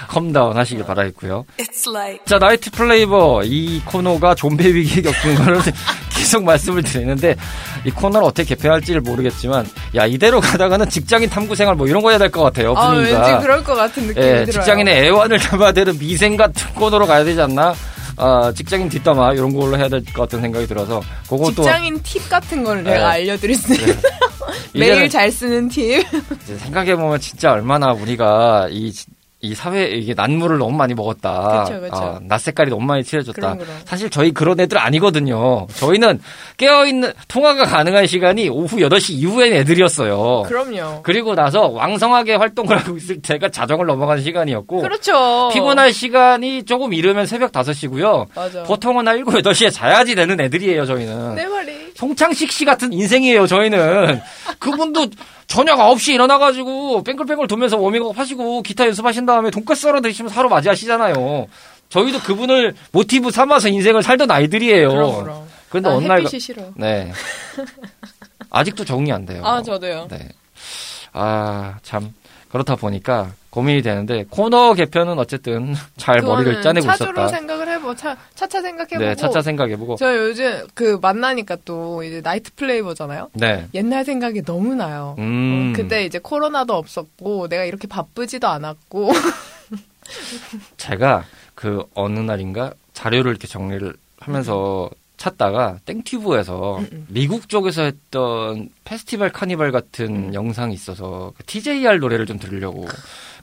calm 0.09 0.33
down 0.33 0.57
하시길 0.57 0.85
바라겠고요. 0.85 1.45
It's 1.59 1.89
like 1.89 2.25
자, 2.25 2.39
Night 2.39 2.71
Flavor 2.71 3.43
이 3.45 3.81
코너가 3.85 4.35
존폐 4.35 4.75
위기에 4.75 5.03
겪은 5.03 5.35
거를 5.37 5.61
계속 6.17 6.45
말씀을 6.45 6.83
드리는데 6.83 7.37
이 7.85 7.91
코너를 7.91 8.27
어떻게 8.27 8.55
개편할지를 8.55 9.01
모르겠지만 9.03 9.67
야 9.95 10.07
이대로 10.07 10.41
가다가는 10.41 10.89
직장인 10.89 11.29
탐구 11.31 11.55
생활 11.55 11.75
뭐 11.77 11.87
이런 11.87 12.03
거 12.03 12.11
해야 12.11 12.19
될 12.19 12.31
것 12.31 12.43
같아요 12.43 12.75
아 12.77 12.91
분위기가. 12.91 13.27
왠지 13.27 13.43
그럴 13.43 13.63
것 13.65 13.75
같은 13.75 14.07
느낌이 14.09 14.25
예, 14.27 14.45
들어요. 14.45 14.51
직장인의 14.53 15.05
애환을 15.07 15.39
담아내는 15.39 15.99
미생 15.99 16.37
같은 16.37 16.75
코너로 16.75 17.07
가야 17.07 17.25
되지 17.25 17.41
않나? 17.41 17.75
아, 18.19 18.51
직장인 18.55 18.89
뒷담화 18.89 19.35
이런 19.35 19.53
걸로 19.55 19.77
해야 19.77 19.89
될 19.89 20.03
것 20.07 20.23
같은 20.23 20.41
생각이 20.41 20.67
들어서 20.67 21.03
그것도 21.29 21.51
직장인 21.57 22.01
팁 22.03 22.27
같은 22.31 22.65
걸 22.65 22.83
네. 22.83 22.93
내가 22.95 23.11
알려드릴 23.11 23.55
수 23.57 23.75
있어요. 23.75 23.95
매일 24.73 24.93
이제는 24.93 25.11
잘 25.11 25.31
쓰는 25.31 25.69
팁. 25.69 26.03
생각해 26.47 26.97
보면 26.97 27.21
진짜 27.21 27.53
얼마나 27.53 27.93
우리가 27.93 28.69
이, 28.71 28.91
이 29.43 29.55
사회 29.55 29.85
이게 29.89 30.15
난물을 30.15 30.57
너무 30.59 30.75
많이 30.77 30.95
먹었다. 30.95 31.65
그쵸, 31.65 31.81
그쵸. 31.81 31.95
아, 31.97 32.19
낮 32.23 32.39
색깔이 32.39 32.71
너무 32.71 32.87
많이 32.87 33.05
칠해졌다. 33.05 33.35
그럼, 33.39 33.59
그럼. 33.59 33.71
사실 33.85 34.09
저희 34.09 34.33
그런 34.33 34.59
애들 34.59 34.79
아니거든요. 34.79 35.67
저희는 35.75 36.21
깨어 36.57 36.87
있는 36.87 37.13
통화가 37.29 37.65
가능한 37.65 38.07
시간이 38.07 38.49
오후 38.49 38.79
8시 38.79 39.11
이후엔 39.13 39.53
애들이었어요. 39.53 40.45
그럼요. 40.47 41.03
그리고 41.03 41.35
나서 41.35 41.69
왕성하게 41.69 42.37
활동을 42.37 42.79
하고 42.79 42.97
있을 42.97 43.21
때가 43.21 43.51
자정을 43.51 43.85
넘어가는 43.85 44.23
시간이었고 44.23 44.81
그렇죠. 44.81 45.51
피곤할 45.53 45.93
시간이 45.93 46.65
조금 46.65 46.95
이르면 46.95 47.27
새벽 47.27 47.53
5시고요. 47.53 48.29
맞아. 48.35 48.63
보통은 48.63 49.07
한 49.07 49.17
7, 49.19 49.43
8시에 49.43 49.71
자야지 49.71 50.15
되는 50.15 50.41
애들이에요, 50.41 50.87
저희는. 50.87 51.35
내 51.35 51.47
말이. 51.47 51.86
송창식 51.97 52.53
씨 52.53 52.65
같은 52.65 52.93
인생이에요, 52.93 53.47
저희는. 53.47 54.21
그분도 54.59 55.09
저녁 55.47 55.79
9시에 55.79 56.15
일어나가지고 56.15 57.03
뺑글뺑글 57.05 57.47
돌면서 57.47 57.77
워밍업 57.79 58.19
하시고 58.19 58.63
기타 58.63 58.87
연습하신 58.87 59.27
다음에 59.27 59.51
돈까스 59.51 59.83
썰어 59.83 60.01
드시면서 60.01 60.39
하루 60.39 60.49
맞이하시잖아요. 60.49 61.47
저희도 61.89 62.21
그분을 62.21 62.75
모티브 62.93 63.31
삼아서 63.31 63.69
인생을 63.69 64.03
살던 64.03 64.31
아이들이에요. 64.31 64.89
그럼 64.89 65.23
그럼. 65.25 65.49
그런데 65.69 65.89
나 65.89 65.95
어느 65.97 66.07
날. 66.07 66.27
싫어. 66.27 66.63
네. 66.75 67.13
아직도 68.51 68.85
정리 68.85 69.13
안 69.13 69.25
돼요. 69.25 69.43
아 69.45 69.63
저도요. 69.63 70.09
네. 70.11 70.29
아, 71.13 71.77
참. 71.83 72.13
그렇다 72.51 72.77
보니까 72.77 73.33
고민이 73.57 73.81
되는데 73.81 74.27
코너 74.29 74.75
개편은 74.75 75.19
어쨌든 75.19 75.75
잘 75.97 76.21
머리를 76.21 76.61
짜내고 76.61 76.87
차주로 76.89 77.13
있었다. 77.13 77.29
생각을 77.29 77.69
해보. 77.71 77.95
차 77.97 78.15
차차 78.35 78.61
생각해보고. 78.61 79.03
네, 79.03 79.15
차차 79.15 79.41
생각해보고. 79.41 79.97
저 79.97 80.15
요즘 80.15 80.67
그 80.75 80.99
만나니까 81.01 81.57
또 81.65 82.03
이제 82.03 82.21
나이트 82.23 82.55
플레이버잖아요. 82.55 83.31
네. 83.33 83.67
옛날 83.73 84.05
생각이 84.05 84.43
너무 84.43 84.75
나요. 84.75 85.15
음. 85.19 85.73
어, 85.73 85.73
그때 85.75 86.05
이제 86.05 86.19
코로나도 86.19 86.75
없었고 86.75 87.49
내가 87.49 87.65
이렇게 87.65 87.89
바쁘지도 87.89 88.47
않았고 88.47 89.11
제가 90.77 91.25
그 91.55 91.83
어느 91.95 92.19
날인가 92.19 92.75
자료를 92.93 93.31
이렇게 93.31 93.47
정리를 93.47 93.91
하면서 94.21 94.91
찾다가 95.17 95.79
땡튜브에서 95.87 96.81
미국 97.09 97.49
쪽에서 97.49 97.83
했던 97.83 98.69
페스티벌 98.85 99.31
카니발 99.33 99.73
같은 99.73 100.35
영상이 100.35 100.75
있어서 100.75 101.33
그 101.37 101.45
TJR 101.45 101.99
노래를 101.99 102.27
좀 102.27 102.39
들으려고 102.39 102.87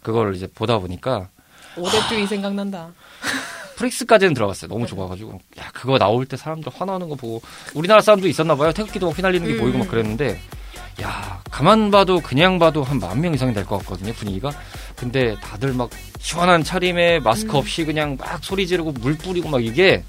그걸 0.01 0.35
이제 0.35 0.47
보다 0.53 0.77
보니까 0.79 1.29
오대주의 1.77 2.27
생각난다. 2.27 2.91
프릭스까지는 3.75 4.33
들어갔어요. 4.35 4.69
너무 4.69 4.85
좋아가지고 4.85 5.39
야 5.59 5.71
그거 5.73 5.97
나올 5.97 6.25
때 6.27 6.37
사람들 6.37 6.71
화나는 6.75 7.09
거 7.09 7.15
보고 7.15 7.41
우리나라 7.73 8.01
사람도 8.01 8.27
있었나 8.27 8.55
봐요. 8.55 8.71
태극기도 8.71 9.07
막 9.07 9.17
휘날리는 9.17 9.47
게 9.47 9.53
음. 9.55 9.59
보이고 9.59 9.77
막 9.79 9.87
그랬는데 9.87 10.39
야 11.01 11.41
가만 11.49 11.89
봐도 11.89 12.19
그냥 12.21 12.59
봐도 12.59 12.83
한 12.83 12.99
만 12.99 13.19
명 13.19 13.33
이상이 13.33 13.51
될 13.53 13.65
것 13.65 13.79
같거든요 13.79 14.13
분위기가. 14.13 14.51
근데 14.95 15.35
다들 15.41 15.73
막 15.73 15.89
시원한 16.19 16.63
차림에 16.63 17.19
마스크 17.19 17.53
음. 17.53 17.55
없이 17.55 17.83
그냥 17.83 18.15
막 18.19 18.43
소리 18.43 18.67
지르고 18.67 18.91
물 18.91 19.17
뿌리고 19.17 19.49
막 19.49 19.63
이게 19.65 20.03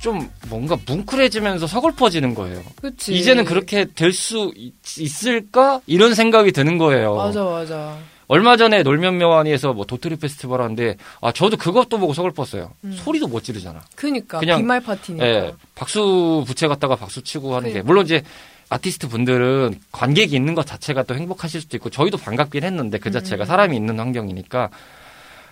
좀 0.00 0.28
뭔가 0.48 0.76
뭉클해지면서 0.86 1.66
서글퍼지는 1.66 2.34
거예요. 2.34 2.62
그치. 2.80 3.14
이제는 3.14 3.44
그렇게 3.44 3.86
될 3.94 4.12
수 4.12 4.52
있을까 4.98 5.80
이런 5.86 6.14
생각이 6.14 6.52
드는 6.52 6.78
거예요. 6.78 7.14
맞아 7.16 7.44
맞아. 7.44 7.96
얼마 8.28 8.56
전에 8.56 8.82
놀면 8.82 9.18
묘한이에서 9.18 9.72
뭐 9.72 9.84
도토리 9.84 10.16
페스티벌 10.16 10.60
하는데 10.60 10.96
아 11.20 11.32
저도 11.32 11.56
그것도 11.56 11.98
보고 11.98 12.12
서글펐어요. 12.12 12.72
음. 12.84 12.92
소리도 12.96 13.28
못 13.28 13.44
지르잖아. 13.44 13.80
그니까 13.94 14.38
그냥- 14.40 14.58
빈말 14.58 14.80
파티니까. 14.80 15.26
예, 15.26 15.52
박수 15.74 16.44
부채 16.46 16.66
갖다가 16.66 16.96
박수 16.96 17.22
치고 17.22 17.50
하는 17.54 17.68
게 17.68 17.72
그러니까. 17.74 17.86
물론 17.86 18.04
이제 18.04 18.22
아티스트 18.68 19.08
분들은 19.08 19.80
관객이 19.92 20.34
있는 20.34 20.54
것 20.56 20.66
자체가 20.66 21.04
또 21.04 21.14
행복하실 21.14 21.60
수도 21.60 21.76
있고 21.76 21.88
저희도 21.90 22.16
반갑긴 22.18 22.64
했는데 22.64 22.98
그 22.98 23.10
자체가 23.12 23.44
음. 23.44 23.46
사람이 23.46 23.76
있는 23.76 23.98
환경이니까 24.00 24.70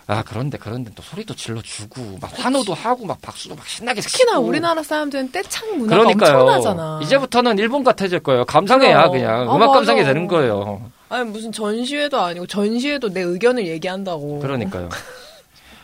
아 0.07 0.23
그런데 0.23 0.59
그런데 0.59 0.91
또 0.95 1.03
소리도 1.03 1.35
질러주고 1.35 2.19
막 2.21 2.31
환호도 2.39 2.75
하고 2.75 3.07
막 3.07 3.21
박수도 3.23 3.55
막 3.55 3.67
신나게 3.67 4.03
특히나 4.03 4.33
치고. 4.33 4.43
우리나라 4.43 4.83
사람들은 4.83 5.33
떼창 5.33 5.79
문화가 5.79 6.03
그러니까요. 6.03 6.41
엄청나잖아. 6.41 7.01
이제부터는 7.03 7.59
일본 7.59 7.83
같아질 7.85 8.21
거예요. 8.21 8.45
감상해야 8.45 8.99
그럼. 9.09 9.13
그냥 9.13 9.41
아, 9.41 9.43
음악 9.57 9.59
맞아. 9.61 9.73
감상이 9.73 10.05
되는 10.05 10.27
거예요. 10.29 10.91
아니 11.09 11.31
무슨 11.31 11.51
전시회도 11.53 12.21
아니고 12.21 12.47
전시회도 12.47 13.11
내 13.15 13.23
의견을 13.23 13.67
얘기한다고. 13.67 14.41
그러니까요. 14.41 14.91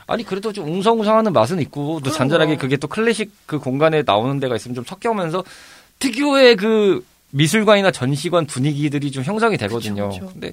아니 0.06 0.24
그래도 0.24 0.52
좀 0.52 0.66
웅성웅성하는 0.66 1.32
맛은 1.32 1.60
있고 1.60 2.00
또 2.04 2.10
잔잔하게. 2.10 2.56
그게 2.56 2.76
또 2.76 2.88
클래식 2.88 3.32
그 3.46 3.58
공간에 3.58 4.02
나오는 4.04 4.38
데가 4.38 4.56
있으면 4.56 4.74
좀 4.74 4.84
섞여면서 4.84 5.44
특유의 6.00 6.56
그 6.56 7.04
미술관이나 7.30 7.90
전시관 7.92 8.44
분위기들이 8.46 9.12
좀 9.12 9.22
형성이 9.22 9.56
되거든요. 9.56 10.08
그쵸, 10.10 10.20
그쵸. 10.26 10.32
근데 10.32 10.52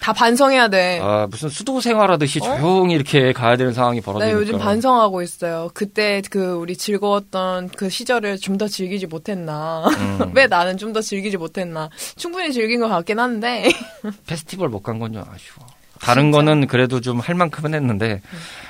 다 0.00 0.12
반성해야 0.12 0.68
돼. 0.68 1.00
아 1.02 1.26
무슨 1.30 1.48
수도 1.48 1.80
생활하듯이 1.80 2.38
어? 2.42 2.44
조용히 2.58 2.94
이렇게 2.94 3.32
가야 3.32 3.56
되는 3.56 3.72
상황이 3.72 4.00
나 4.00 4.04
벌어지니까. 4.04 4.38
요즘 4.38 4.58
반성하고 4.58 5.22
있어요. 5.22 5.70
그때 5.74 6.22
그 6.30 6.52
우리 6.54 6.76
즐거웠던 6.76 7.70
그 7.70 7.88
시절을 7.90 8.38
좀 8.38 8.58
더 8.58 8.66
즐기지 8.68 9.06
못했나. 9.06 9.86
음, 9.88 10.32
왜 10.34 10.46
나는 10.46 10.76
좀 10.78 10.92
더 10.92 11.00
즐기지 11.00 11.36
못했나. 11.36 11.90
충분히 12.16 12.52
즐긴 12.52 12.80
것 12.80 12.88
같긴 12.88 13.18
한데. 13.18 13.70
페스티벌 14.26 14.68
못 14.68 14.82
간 14.82 14.98
건 14.98 15.12
좀 15.12 15.22
아쉬워. 15.22 15.66
다른 16.00 16.30
거는 16.30 16.66
그래도 16.68 17.00
좀 17.00 17.18
할 17.20 17.34
만큼은 17.34 17.74
했는데 17.74 18.22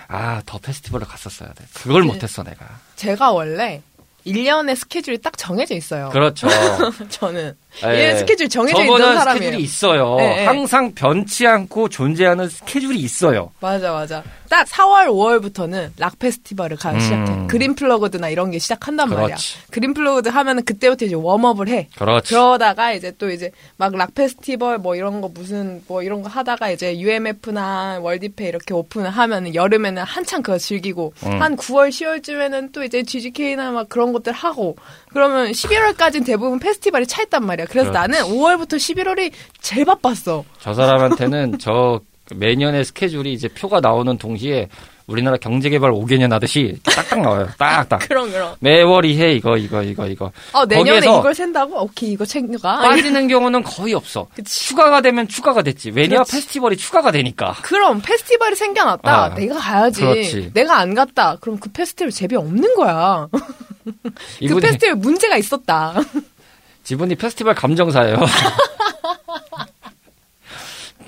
아더 0.08 0.58
페스티벌을 0.58 1.06
갔었어야 1.06 1.52
돼. 1.52 1.64
그걸 1.75 2.02
네. 2.02 2.08
못했어 2.08 2.42
내가. 2.42 2.66
제가 2.97 3.30
원래 3.32 3.82
1년의 4.26 4.75
스케줄이 4.76 5.18
딱 5.18 5.37
정해져 5.38 5.75
있어요. 5.75 6.08
그렇죠. 6.11 6.49
저는. 7.08 7.54
얘 7.85 8.14
스케줄 8.16 8.49
정해져 8.49 8.80
있는 8.82 8.99
사람이에요. 8.99 9.35
스케줄이 9.52 9.62
있어요. 9.62 10.16
예, 10.20 10.40
예. 10.40 10.44
항상 10.47 10.92
변치 10.94 11.47
않고 11.47 11.88
존재하는 11.88 12.49
스케줄이 12.49 12.99
있어요. 13.00 13.50
맞아, 13.61 13.92
맞아. 13.92 14.23
딱 14.49 14.66
4월, 14.66 15.08
5월부터는 15.08 15.90
락 15.99 16.18
페스티벌을 16.18 16.78
가 16.78 16.92
음. 16.92 17.00
시작해. 17.00 17.47
Green 17.48 17.75
Plugged나 17.75 18.30
이런 18.30 18.50
게 18.50 18.58
시작한단 18.58 19.11
말이야. 19.11 19.26
그렇지. 19.26 19.58
Green 19.70 19.92
Plugged 19.92 20.30
하면은 20.30 20.64
그때부터 20.64 21.04
이제 21.04 21.14
warm 21.14 21.38
up을 21.38 21.68
해. 21.68 21.88
그렇지. 21.99 22.30
그러다가 22.30 22.92
이제 22.92 23.12
또 23.18 23.30
이제 23.30 23.50
막 23.76 23.94
락 23.99 24.14
페스티벌 24.14 24.78
뭐 24.78 24.94
이런 24.97 25.20
거 25.20 25.28
무슨 25.28 25.82
뭐 25.88 26.02
이런 26.02 26.23
거 26.23 26.28
하다가 26.28 26.70
이제 26.70 26.99
UMF나 26.99 27.99
월디페 28.00 28.46
이렇게 28.49 28.73
오픈을 28.75 29.11
하면은 29.11 29.54
여름에는 29.54 30.02
한창 30.04 30.42
그거 30.42 30.56
즐기고 30.56 31.12
음. 31.26 31.42
한 31.42 31.56
9월, 31.56 31.88
10월쯤에는 31.90 32.73
또 32.73 32.85
이제 32.85 33.02
GGK나 33.02 33.73
막 33.73 33.88
그런 33.88 34.12
것들 34.12 34.32
하고 34.32 34.76
그러면 35.12 35.50
11월까지는 35.50 36.25
대부분 36.26 36.58
페스티벌이 36.58 37.06
차 37.06 37.23
있단 37.23 37.44
말이야. 37.44 37.66
그래서 37.68 37.90
그렇지. 37.90 37.92
나는 37.92 38.20
5월부터 38.34 38.75
11월이 38.76 39.32
제일 39.60 39.84
바빴어. 39.84 40.44
저 40.60 40.75
사람한테는 40.75 41.58
저 41.58 42.00
매년의 42.34 42.84
스케줄이 42.84 43.32
이제 43.32 43.48
표가 43.48 43.80
나오는 43.80 44.16
동시에 44.18 44.68
우리나라 45.06 45.38
경제개발 45.38 45.90
5개년 45.90 46.30
하듯이 46.32 46.78
딱딱 46.84 47.22
나와요. 47.22 47.48
딱딱. 47.56 48.06
그럼 48.06 48.30
그럼. 48.30 48.54
매월 48.60 49.06
이해 49.06 49.32
이거 49.32 49.56
이거 49.56 49.82
이거 49.82 50.06
이거. 50.06 50.30
어 50.52 50.66
내년에 50.66 50.98
이걸 51.06 51.34
센다고? 51.34 51.82
오케이 51.84 52.12
이거 52.12 52.26
챙겨가. 52.26 52.80
빠지는 52.80 53.26
경우는 53.26 53.62
거의 53.62 53.94
없어. 53.94 54.26
그치. 54.34 54.66
추가가 54.68 55.00
되면 55.00 55.26
추가가 55.26 55.62
됐지. 55.62 55.90
왜냐 55.92 56.16
그렇지. 56.16 56.32
페스티벌이 56.32 56.76
추가가 56.76 57.10
되니까. 57.10 57.54
그럼 57.62 58.02
페스티벌이 58.04 58.54
생겨났다. 58.54 59.10
아, 59.25 59.28
내가 59.34 59.54
가야지. 59.58 60.02
그렇지. 60.02 60.50
내가 60.52 60.76
안 60.78 60.92
갔다. 60.92 61.38
그럼 61.40 61.58
그 61.58 61.70
페스티벌 61.72 62.10
재미 62.10 62.37
없는 62.37 62.75
거야. 62.75 63.28
그 63.32 64.10
이분이 64.40 64.60
페스티벌 64.60 64.96
문제가 64.96 65.38
있었다. 65.38 65.94
저분이 66.88 67.16
페스티벌 67.16 67.54
감정사예요. 67.54 68.16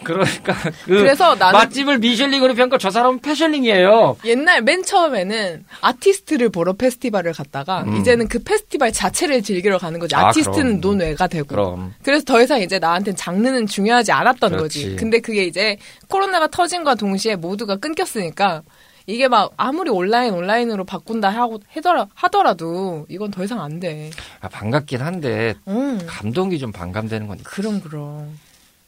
그러니까 0.04 0.54
그 0.54 0.70
그래서 0.98 1.34
나는- 1.36 1.52
맛집을 1.52 1.98
미슐랭으로 1.98 2.54
평가 2.54 2.76
저 2.78 2.90
사람은 2.90 3.20
페슐랭이에요. 3.20 4.16
옛날 4.26 4.60
맨 4.62 4.82
처음에는 4.82 5.64
아티스트를 5.80 6.50
보러 6.50 6.74
페스티벌을 6.74 7.32
갔다가 7.32 7.82
음. 7.84 7.96
이제는 7.96 8.28
그 8.28 8.42
페스티벌 8.42 8.92
자체를 8.92 9.42
즐기러 9.42 9.78
가는 9.78 9.98
거지. 9.98 10.14
아, 10.14 10.28
아티스트는 10.28 10.80
그럼. 10.80 10.80
논외가 10.80 11.26
되고. 11.28 11.46
그럼 11.48 11.94
그래서 12.02 12.24
더 12.26 12.42
이상 12.42 12.60
이제 12.60 12.78
나한테는 12.78 13.16
장르는 13.16 13.66
중요하지 13.66 14.12
않았던 14.12 14.50
그렇지. 14.52 14.82
거지. 14.84 14.96
근데 14.96 15.18
그게 15.20 15.44
이제 15.44 15.78
코로나가 16.08 16.46
터짐과 16.48 16.94
동시에 16.96 17.36
모두가 17.36 17.76
끊겼으니까 17.76 18.62
이게 19.10 19.28
막 19.28 19.52
아무리 19.56 19.90
온라인 19.90 20.32
온라인으로 20.34 20.84
바꾼다 20.84 21.28
하고 21.30 21.58
하더라, 21.74 22.06
하더라도 22.14 23.06
이건 23.08 23.30
더 23.30 23.44
이상 23.44 23.60
안 23.60 23.80
돼. 23.80 24.10
아, 24.40 24.48
반갑긴 24.48 25.00
한데 25.02 25.54
음. 25.68 26.00
감동이 26.06 26.58
좀 26.58 26.72
반감되는 26.72 27.26
건 27.26 27.38
있- 27.38 27.44
그럼 27.44 27.80
그럼. 27.80 28.38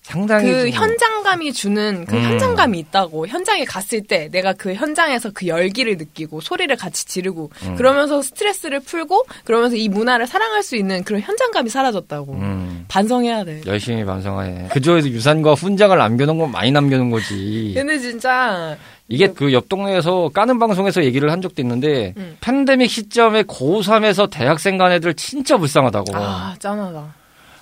상당히 0.04 0.50
그 0.50 0.70
좀- 0.72 0.82
현장감이 0.82 1.52
주는 1.52 2.04
그 2.06 2.16
음. 2.16 2.22
현장감이 2.24 2.76
있다고 2.76 3.28
현장에 3.28 3.64
갔을 3.64 4.02
때 4.02 4.28
내가 4.32 4.52
그 4.52 4.74
현장에서 4.74 5.30
그 5.32 5.46
열기를 5.46 5.96
느끼고 5.96 6.40
소리를 6.40 6.74
같이 6.76 7.06
지르고 7.06 7.50
음. 7.62 7.76
그러면서 7.76 8.20
스트레스를 8.20 8.80
풀고 8.80 9.24
그러면서 9.44 9.76
이 9.76 9.88
문화를 9.88 10.26
사랑할 10.26 10.64
수 10.64 10.74
있는 10.74 11.04
그런 11.04 11.20
현장감이 11.20 11.70
사라졌다고 11.70 12.32
음, 12.32 12.84
반성해야 12.88 13.44
돼. 13.44 13.60
열심히 13.66 14.04
반성해. 14.04 14.70
그조에도 14.72 15.08
유산과 15.08 15.54
훈장을 15.54 15.96
남겨놓은 15.96 16.36
건 16.36 16.50
많이 16.50 16.72
남겨놓은 16.72 17.10
거지. 17.10 17.70
근데 17.76 17.96
진짜 18.00 18.76
이게 19.12 19.26
그 19.28 19.52
옆 19.52 19.68
동네에서 19.68 20.30
까는 20.32 20.58
방송에서 20.58 21.04
얘기를 21.04 21.30
한 21.30 21.42
적도 21.42 21.60
있는데 21.60 22.14
음. 22.16 22.36
팬데믹 22.40 22.90
시점에 22.90 23.42
고3에서 23.42 24.30
대학생 24.30 24.78
간 24.78 24.90
애들 24.92 25.12
진짜 25.14 25.56
불쌍하다고. 25.58 26.16
아 26.16 26.54
짠하다. 26.58 27.14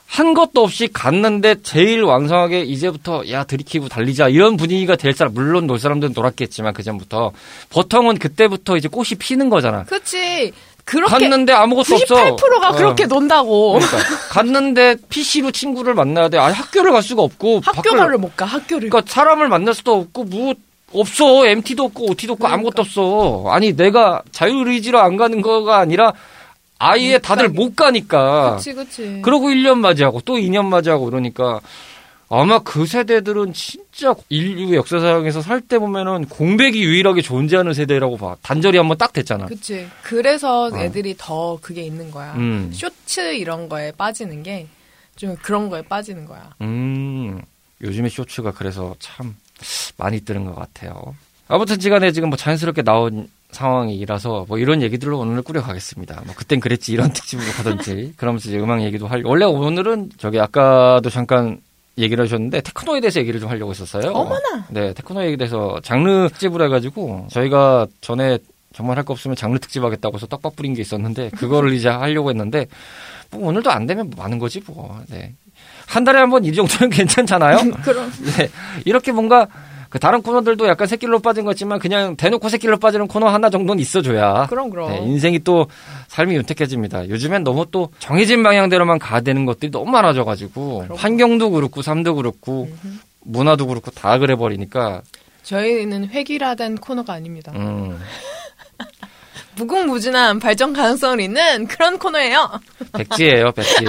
한 0.07 0.35
것도 0.35 0.63
없이 0.63 0.89
갔는데 0.93 1.57
제일 1.63 2.03
왕성하게 2.03 2.63
이제부터 2.63 3.23
야 3.31 3.45
들이키고 3.45 3.89
달리자 3.89 4.29
이런 4.29 4.57
분위기가 4.57 4.97
될 4.97 5.13
사람 5.13 5.35
물론 5.35 5.67
놀 5.69 5.79
사람들은 5.79 6.13
놀았겠지만 6.15 6.73
그 6.75 6.83
전부터 6.83 7.31
보통은 7.71 8.19
그때부터 8.19 8.77
이제 8.77 8.89
꽃이 8.89 9.11
피는 9.19 9.51
거잖아. 9.51 9.85
그치 9.85 10.53
그렇게 10.85 11.11
갔는데 11.13 11.53
아무것도 11.53 11.95
없어. 11.95 12.37
98%가 12.37 12.69
어. 12.71 12.73
그렇게 12.73 13.07
논다고 13.07 13.75
그러니까 13.75 13.99
갔는데 14.31 14.97
PC로 15.09 15.53
친구를 15.53 15.95
만나야 15.95 16.29
돼. 16.29 16.39
아 16.39 16.51
학교를 16.51 16.91
갈 16.93 17.03
수가 17.03 17.23
없고 17.23 17.61
학교를 17.65 18.19
못 18.19 18.37
가 18.37 18.45
학교를. 18.47 18.91
그러니까 18.91 19.03
사람을 19.13 19.49
만날 19.49 19.75
수도 19.75 19.95
없고 19.95 20.25
뭐 20.25 20.55
없어 20.93 21.47
MT도 21.47 21.85
없고 21.85 22.11
OT도 22.11 22.33
없고 22.35 22.43
그러니까. 22.45 22.55
아무것도 22.55 22.83
없어. 22.83 23.45
아니 23.51 23.75
내가 23.77 24.23
자율의지로 24.33 24.99
안 25.01 25.17
가는 25.17 25.41
거가 25.43 25.79
아니라 25.79 26.13
아예 26.79 27.15
못 27.15 27.23
다들 27.23 27.47
가니. 27.49 27.55
못 27.57 27.77
가니까. 27.77 28.57
그치 28.57 28.73
그치. 28.75 29.21
그러고 29.23 29.49
1년 29.49 29.79
맞이하고 29.79 30.21
또 30.25 30.35
2년 30.37 30.67
맞이하고 30.67 31.05
그러니까 31.07 31.61
아마 32.33 32.61
그 32.61 32.87
세대들은 32.87 33.53
진짜 33.53 34.15
인류 34.29 34.77
역사상에서 34.77 35.43
살 35.43 35.61
때 35.61 35.79
보면은 35.79 36.27
공백이 36.27 36.81
유일하게 36.83 37.23
존재하는 37.23 37.73
세대라고 37.75 38.17
봐. 38.17 38.37
단절이 38.43 38.79
한번 38.79 38.97
딱 38.99 39.13
됐잖아. 39.13 39.47
그치. 39.47 39.87
그래서 40.03 40.67
어. 40.73 40.77
애들이 40.79 41.15
더 41.19 41.59
그게 41.61 41.83
있는 41.83 42.11
거야. 42.11 42.35
음. 42.35 42.71
쇼츠 42.73 43.35
이런 43.35 43.69
거에 43.69 43.93
빠지는 43.93 44.43
게 44.43 44.67
좀 45.17 45.37
그런 45.43 45.69
거에 45.69 45.83
빠지는 45.83 46.25
거야. 46.25 46.49
음, 46.63 47.43
요즘에 47.83 48.09
쇼츠가 48.09 48.53
그래서 48.53 48.95
참 48.99 49.37
많이 49.97 50.21
뜨는 50.21 50.45
것 50.45 50.55
같아요. 50.55 51.15
아무튼 51.49 51.79
시간에 51.81 52.13
지금 52.13 52.29
뭐 52.31 52.37
자연스럽게 52.37 52.83
나온 52.83 53.29
상황이라서 53.51 54.47
뭐 54.49 54.59
이런 54.59 54.83
얘기들로 54.83 55.19
오늘 55.19 55.43
꾸려가겠습니다. 55.43 56.23
뭐 56.25 56.35
그땐 56.37 56.61
그랬지 56.61 56.93
이런 56.93 57.11
특집으로 57.13 57.47
하든지 57.51 58.15
그러면서 58.17 58.49
이제 58.49 58.59
음악 58.59 58.83
얘기도 58.83 59.07
할 59.09 59.23
원래 59.25 59.45
오늘은 59.45 60.11
저기 60.19 60.39
아까도 60.39 61.11
잠깐 61.11 61.61
얘기를 61.99 62.25
하셨는데 62.25 62.61
테크노에 62.61 63.01
대해서 63.01 63.21
얘기를 63.21 63.41
좀 63.41 63.51
하려고 63.51 63.73
했었어요. 63.73 64.13
어머나! 64.13 64.67
네, 64.71 64.93
테크노 64.95 65.23
얘기에 65.25 65.37
대해서 65.37 65.81
장르 65.83 66.29
특집으로 66.29 66.65
해가지고 66.67 67.27
저희가 67.31 67.87
전에 68.01 68.39
정말 68.73 68.97
할 68.97 69.05
거 69.05 69.13
없으면 69.13 69.35
장르 69.35 69.59
특집 69.59 69.83
하겠다고 69.83 70.17
해서 70.17 70.27
떡밥 70.29 70.55
뿌린 70.55 70.75
게 70.75 70.81
있었는데 70.83 71.31
그거를 71.31 71.73
이제 71.75 71.89
하려고 71.89 72.31
했는데 72.31 72.69
뭐 73.33 73.49
오늘도 73.49 73.69
안 73.71 73.87
되면 73.87 74.11
많은 74.17 74.39
거지 74.39 74.63
뭐. 74.65 75.01
네. 75.09 75.35
한 75.91 76.05
달에 76.05 76.19
한 76.21 76.31
번 76.31 76.45
이 76.45 76.53
정도는 76.53 76.89
괜찮잖아요. 76.95 77.59
그럼. 77.83 78.11
네. 78.37 78.49
이렇게 78.85 79.13
뭔가 79.13 79.47
그 79.89 79.99
다른 79.99 80.23
코너들도 80.23 80.69
약간 80.69 80.87
새끼로 80.87 81.19
빠진 81.19 81.45
것 81.45 81.51
같지만 81.51 81.81
그냥 81.81 82.15
대놓고 82.15 82.49
새끼로 82.49 82.79
빠지는 82.79 83.09
코너 83.09 83.27
하나 83.27 83.51
정도는 83.51 83.81
있어줘야 83.83 84.47
그럼 84.49 84.71
그럼. 84.71 84.91
네, 84.93 84.99
인생이 84.99 85.41
또 85.41 85.67
삶이 86.07 86.33
윤택해집니다. 86.37 87.09
요즘엔 87.09 87.43
너무 87.43 87.67
또 87.73 87.91
정해진 87.99 88.45
방향대로만 88.45 89.01
가야 89.01 89.21
되는 89.21 89.45
것들이 89.47 89.73
너무 89.73 89.91
많아져가지고 89.91 90.79
그럼. 90.85 90.97
환경도 90.97 91.51
그렇고 91.51 91.83
삶도 91.83 92.15
그렇고 92.15 92.69
문화도 93.25 93.67
그렇고 93.67 93.91
다 93.91 94.17
그래 94.19 94.37
버리니까 94.37 95.03
저희는 95.43 96.11
획일화된 96.11 96.77
코너가 96.77 97.15
아닙니다. 97.15 97.51
음, 97.57 97.99
무궁무진한 99.65 100.39
발전 100.39 100.73
가능성을 100.73 101.21
있는 101.21 101.67
그런 101.67 101.99
코너예요. 101.99 102.51
백지예요, 102.97 103.53
백지. 103.53 103.85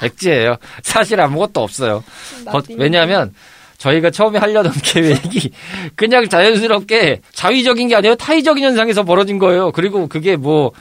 백지예요. 0.00 0.56
사실 0.82 1.20
아무것도 1.20 1.62
없어요. 1.62 2.02
거- 2.50 2.62
왜냐하면 2.76 3.34
저희가 3.78 4.10
처음에 4.10 4.38
하려던 4.38 4.72
계획이 4.82 5.50
그냥 5.96 6.28
자연스럽게 6.28 7.20
자위적인 7.32 7.88
게 7.88 7.96
아니라 7.96 8.14
타의적인 8.14 8.64
현상에서 8.64 9.04
벌어진 9.04 9.38
거예요. 9.38 9.70
그리고 9.72 10.06
그게 10.08 10.36
뭐 10.36 10.72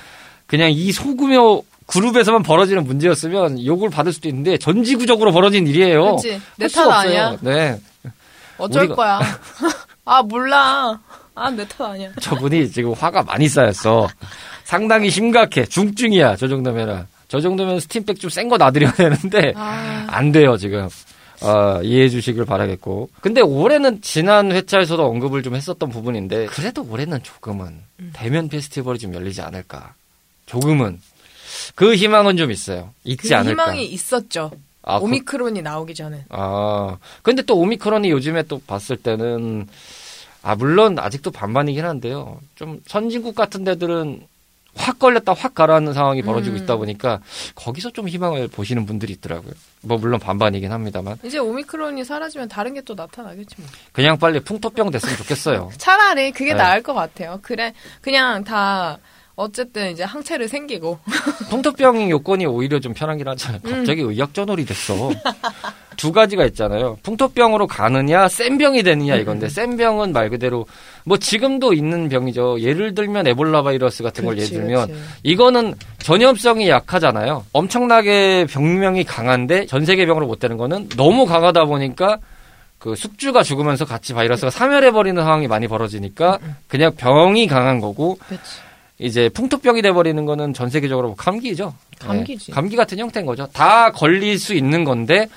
그냥 0.47 0.71
이 0.71 0.91
소규모 0.91 1.63
그룹에서만 1.88 2.43
벌어지는 2.43 2.83
문제였으면 2.85 3.65
욕을 3.65 3.89
받을 3.89 4.13
수도 4.13 4.29
있는데 4.29 4.57
전 4.57 4.83
지구적으로 4.83 5.31
벌어진 5.31 5.67
일이에요. 5.67 6.15
그치. 6.15 6.39
내할수탓 6.57 6.88
없어요. 6.88 6.97
아니야. 6.99 7.38
네. 7.41 7.79
어쩔 8.57 8.88
우리가- 8.88 8.95
거야. 8.95 9.19
아 10.05 10.21
몰라. 10.23 10.99
아 11.39 11.49
내 11.52 11.65
탓 11.67 11.82
아니야. 11.91 12.12
저분이 12.21 12.71
지금 12.71 12.93
화가 12.93 13.23
많이 13.23 13.47
쌓였어. 13.47 14.08
상당히 14.63 15.10
심각해. 15.10 15.65
중증이야. 15.65 16.36
저 16.36 16.47
정도면은. 16.47 17.06
저 17.28 17.39
정도면 17.41 17.80
스팀백 17.80 18.19
좀 18.19 18.30
센 18.30 18.49
거 18.49 18.58
놔드려야 18.58 18.91
되는데 18.93 19.54
아 19.56 20.08
안 20.10 20.32
돼요 20.32 20.58
지금. 20.58 20.89
어, 21.41 21.80
이해해 21.84 22.10
주시길 22.10 22.43
바라겠고. 22.45 23.10
근데 23.21 23.39
올해는 23.41 24.02
지난 24.02 24.52
회차에서도 24.52 25.02
언급을 25.06 25.41
좀 25.43 25.56
했었던 25.56 25.89
부분인데 25.89 26.47
그래도 26.47 26.84
올해는 26.89 27.23
조금은 27.23 27.80
대면 28.13 28.49
페스티벌이 28.49 28.99
좀 28.99 29.13
열리지 29.13 29.41
않을까. 29.41 29.93
조금은 30.47 30.99
그 31.75 31.95
희망은 31.95 32.36
좀 32.38 32.52
있어요. 32.52 32.89
있지 33.06 33.30
그 33.30 33.36
않을까. 33.36 33.52
희망이 33.63 33.86
있었죠. 33.86 34.52
아, 34.82 34.97
그- 34.99 35.06
오미크론이 35.06 35.62
나오기 35.62 35.93
전에. 35.95 36.25
아, 36.30 36.97
근데 37.21 37.41
또 37.43 37.58
오미크론이 37.60 38.10
요즘에 38.10 38.43
또 38.43 38.60
봤을 38.65 38.97
때는, 38.97 39.67
아, 40.41 40.56
물론 40.56 40.97
아직도 40.99 41.32
반반이긴 41.32 41.86
한데요. 41.86 42.39
좀 42.56 42.82
선진국 42.88 43.36
같은 43.36 43.63
데들은 43.63 44.21
확 44.75 44.99
걸렸다 44.99 45.34
확 45.34 45.56
가라앉는 45.56 45.93
상황이 45.93 46.21
벌어지고 46.21 46.56
음. 46.56 46.62
있다 46.63 46.78
보니까 46.78 47.19
거기서 47.56 47.89
좀 47.89 48.08
희망을 48.08 48.47
보시는 48.47 48.86
분들이 48.86 49.12
있더라고요. 49.13 49.52
뭐, 49.82 49.97
물론 49.97 50.19
반반이긴 50.19 50.71
합니다만. 50.71 51.17
이제 51.23 51.38
오미크론이 51.39 52.06
사라지면 52.06 52.47
다른 52.47 52.73
게 52.75 52.82
또 52.86 52.93
나타나겠지 52.95 53.56
뭐. 53.58 53.67
그냥 53.91 54.17
빨리 54.17 54.39
풍토병 54.39 54.91
됐으면 54.91 55.17
좋겠어요. 55.17 55.71
차라리 55.78 56.32
그게 56.32 56.54
네. 56.54 56.58
나을 56.60 56.82
것 56.82 56.93
같아요. 56.93 57.39
그래, 57.41 57.73
그냥 58.02 58.43
다, 58.45 58.97
어쨌든 59.36 59.91
이제 59.91 60.04
항체를 60.04 60.47
생기고 60.47 60.99
풍토병 61.49 62.10
요건이 62.10 62.45
오히려 62.45 62.80
좀 62.80 62.93
편하긴 62.93 63.28
하잖아요. 63.28 63.62
음. 63.65 63.71
갑자기 63.71 64.02
의학 64.02 64.34
전월이 64.34 64.65
됐어. 64.65 65.10
두 65.99 66.13
가지가 66.13 66.45
있잖아요. 66.45 66.97
풍토병으로 67.03 67.67
가느냐, 67.67 68.29
센 68.29 68.57
병이 68.57 68.83
되느냐 68.83 69.15
이건데 69.17 69.47
음. 69.47 69.49
센 69.49 69.75
병은 69.75 70.13
말 70.13 70.29
그대로 70.29 70.65
뭐 71.03 71.17
지금도 71.17 71.73
있는 71.73 72.07
병이죠. 72.07 72.62
예를 72.62 72.95
들면 72.95 73.27
에볼라 73.27 73.63
바이러스 73.63 74.01
같은 74.01 74.23
걸 74.23 74.38
예를 74.38 74.47
그렇지, 74.47 74.65
들면 74.65 74.88
그렇지. 74.88 75.03
이거는 75.23 75.75
전염성이 75.97 76.69
약하잖아요. 76.69 77.45
엄청나게 77.51 78.47
병명이 78.49 79.03
강한데 79.03 79.65
전 79.65 79.83
세계 79.83 80.05
병으로 80.05 80.25
못 80.25 80.39
되는 80.39 80.55
거는 80.55 80.88
너무 80.95 81.25
강하다 81.25 81.65
보니까 81.65 82.19
그 82.77 82.95
숙주가 82.95 83.43
죽으면서 83.43 83.83
같이 83.83 84.13
바이러스가 84.13 84.51
사멸해 84.51 84.91
버리는 84.91 85.21
상황이 85.21 85.49
많이 85.49 85.67
벌어지니까 85.67 86.39
그냥 86.69 86.93
병이 86.95 87.47
강한 87.47 87.81
거고 87.81 88.17
그렇지. 88.25 88.43
이제 88.99 89.27
풍토병이 89.27 89.81
돼 89.81 89.91
버리는 89.91 90.23
거는 90.25 90.53
전 90.53 90.69
세계적으로 90.69 91.09
뭐 91.09 91.15
감기죠. 91.17 91.73
감기지. 91.99 92.45
네, 92.47 92.53
감기 92.53 92.77
같은 92.77 92.97
형태인 92.97 93.25
거죠. 93.25 93.47
다 93.51 93.91
걸릴 93.91 94.39
수 94.39 94.53
있는 94.53 94.85
건데 94.85 95.27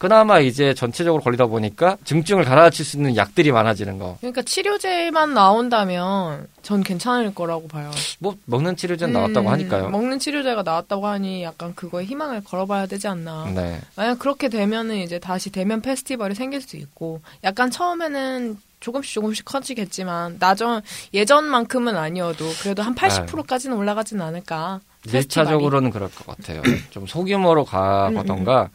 그나마 0.00 0.40
이제 0.40 0.72
전체적으로 0.72 1.22
걸리다 1.22 1.44
보니까 1.44 1.98
증증을 2.04 2.44
가라앉힐 2.44 2.86
수 2.86 2.96
있는 2.96 3.16
약들이 3.16 3.52
많아지는 3.52 3.98
거. 3.98 4.16
그러니까 4.20 4.40
치료제만 4.40 5.34
나온다면 5.34 6.46
전 6.62 6.82
괜찮을 6.82 7.34
거라고 7.34 7.68
봐요. 7.68 7.90
뭐 8.18 8.34
먹는 8.46 8.76
치료제는 8.76 9.12
나왔다고 9.12 9.48
음, 9.48 9.52
하니까요. 9.52 9.90
먹는 9.90 10.18
치료제가 10.18 10.62
나왔다고 10.62 11.06
하니 11.06 11.42
약간 11.42 11.74
그거에 11.74 12.04
희망을 12.06 12.42
걸어봐야 12.42 12.86
되지 12.86 13.08
않나. 13.08 13.52
네. 13.54 13.78
만약 13.94 14.18
그렇게 14.18 14.48
되면은 14.48 14.96
이제 14.96 15.18
다시 15.18 15.50
대면 15.50 15.82
페스티벌이 15.82 16.34
생길 16.34 16.62
수 16.62 16.78
있고 16.78 17.20
약간 17.44 17.70
처음에는 17.70 18.56
조금씩 18.80 19.12
조금씩 19.12 19.44
커지겠지만 19.44 20.38
나전 20.40 20.80
예전만큼은 21.12 21.98
아니어도 21.98 22.46
그래도 22.62 22.82
한 22.82 22.94
80%까지는 22.94 23.76
올라가지는 23.76 24.24
않을까. 24.24 24.80
페스티벌이. 25.02 25.18
일차적으로는 25.24 25.90
그럴 25.90 26.10
것 26.10 26.26
같아요. 26.26 26.62
좀 26.88 27.06
소규모로 27.06 27.66
가보던가 27.66 28.70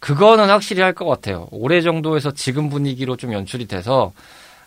그거는 0.00 0.48
확실히 0.48 0.82
할 0.82 0.92
것 0.94 1.04
같아요. 1.06 1.48
올해 1.50 1.80
정도에서 1.82 2.30
지금 2.32 2.68
분위기로 2.70 3.16
좀 3.16 3.32
연출이 3.32 3.66
돼서 3.66 4.12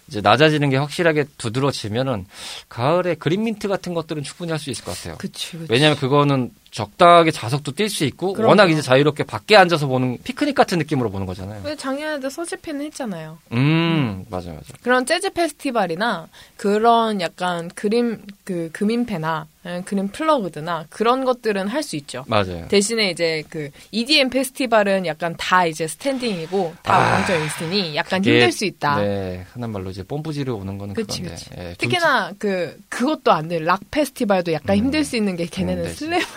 이제 0.07 0.21
낮아지는 0.21 0.69
게 0.69 0.77
확실하게 0.77 1.25
두드러지면은 1.37 2.25
가을에 2.67 3.13
그린민트 3.15 3.67
같은 3.67 3.93
것들은 3.93 4.23
충분히 4.23 4.51
할 4.51 4.59
수 4.59 4.69
있을 4.71 4.83
것 4.83 4.97
같아요. 4.97 5.17
그치, 5.17 5.51
그치. 5.57 5.71
왜냐하면 5.71 5.97
그거는 5.99 6.51
적당하게 6.71 7.31
자석도 7.31 7.71
뛸 7.73 7.89
수 7.89 8.05
있고 8.05 8.33
그럼요. 8.33 8.49
워낙 8.49 8.69
이제 8.71 8.81
자유롭게 8.81 9.23
밖에 9.23 9.55
앉아서 9.57 9.87
보는 9.87 10.17
피크닉 10.23 10.53
같은 10.55 10.77
느낌으로 10.77 11.09
보는 11.09 11.25
거잖아요. 11.25 11.61
왜 11.65 11.75
작년에도 11.75 12.29
서지팬 12.29 12.81
했잖아요. 12.81 13.37
음, 13.53 14.25
맞아 14.29 14.51
맞아. 14.51 14.65
그런 14.83 15.05
재즈 15.05 15.31
페스티벌이나 15.33 16.27
그런 16.57 17.21
약간 17.21 17.69
그린 17.75 18.21
그 18.43 18.69
그민페나 18.73 19.47
아니면 19.63 19.83
그린 19.83 20.07
플러그드나 20.07 20.85
그런 20.89 21.25
것들은 21.25 21.67
할 21.67 21.83
수 21.83 21.95
있죠. 21.97 22.23
맞아요. 22.27 22.67
대신에 22.67 23.09
이제 23.09 23.43
그 23.49 23.69
EDM 23.91 24.29
페스티벌은 24.29 25.05
약간 25.05 25.35
다 25.37 25.65
이제 25.65 25.87
스탠딩이고 25.87 26.75
다 26.83 26.93
아, 26.95 27.15
방져 27.17 27.43
있으니 27.43 27.95
약간 27.95 28.21
그게, 28.21 28.33
힘들 28.33 28.51
수 28.51 28.65
있다. 28.65 28.97
네, 29.01 29.45
흔한 29.53 29.71
말로 29.71 29.89
이제 29.89 30.03
뽐뿌질 30.03 30.53
오는 30.53 30.77
거는 30.77 30.93
그치, 30.93 31.21
그건데. 31.23 31.35
그치. 31.43 31.49
예, 31.57 31.75
특히나 31.77 32.31
그 32.37 32.77
그것도 32.89 33.31
안 33.31 33.47
돼. 33.47 33.59
락 33.59 33.79
페스티벌도 33.91 34.53
약간 34.53 34.75
음, 34.77 34.83
힘들 34.85 35.03
수 35.03 35.15
있는 35.17 35.35
게 35.35 35.45
걔네는 35.45 35.83
되지. 35.85 36.05
slam 36.05 36.19
좀- 36.21 36.27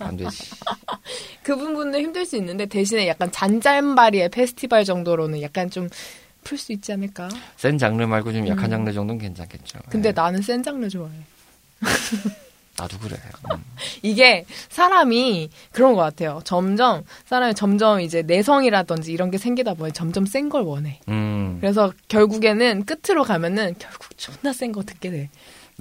안 0.00 0.16
되지. 0.16 0.44
그 1.42 1.56
부분도 1.56 1.98
힘들 1.98 2.24
수 2.26 2.36
있는데 2.36 2.66
대신에 2.66 3.06
약간 3.08 3.30
잔잔바리의 3.30 4.28
페스티벌 4.30 4.84
정도로는 4.84 5.42
약간 5.42 5.70
좀 5.70 5.88
풀 6.42 6.56
수 6.58 6.72
있지 6.72 6.92
않을까? 6.92 7.28
센 7.56 7.76
장르 7.78 8.02
말고 8.04 8.32
좀 8.32 8.48
약한 8.48 8.64
음. 8.66 8.70
장르 8.70 8.92
정도는 8.92 9.20
괜찮겠죠. 9.20 9.78
근데 9.90 10.08
예, 10.08 10.12
나는 10.12 10.40
센 10.42 10.62
장르 10.62 10.88
좋아해. 10.88 11.12
나도 12.78 12.98
그래. 12.98 13.16
음. 13.52 13.62
이게 14.02 14.46
사람이 14.70 15.50
그런 15.70 15.94
것 15.94 16.00
같아요. 16.00 16.40
점점 16.44 17.04
사람이 17.26 17.54
점점 17.54 18.00
이제 18.00 18.22
내성이라든지 18.22 19.12
이런 19.12 19.30
게 19.30 19.36
생기다 19.38 19.74
보니 19.74 19.92
점점 19.92 20.24
센 20.24 20.48
걸 20.48 20.62
원해. 20.62 20.98
음. 21.08 21.58
그래서 21.60 21.92
결국에는 22.08 22.86
끝으로 22.86 23.22
가면은 23.24 23.74
결국 23.78 24.16
존나 24.16 24.52
센 24.52 24.72
거 24.72 24.82
듣게 24.82 25.10
돼. 25.10 25.30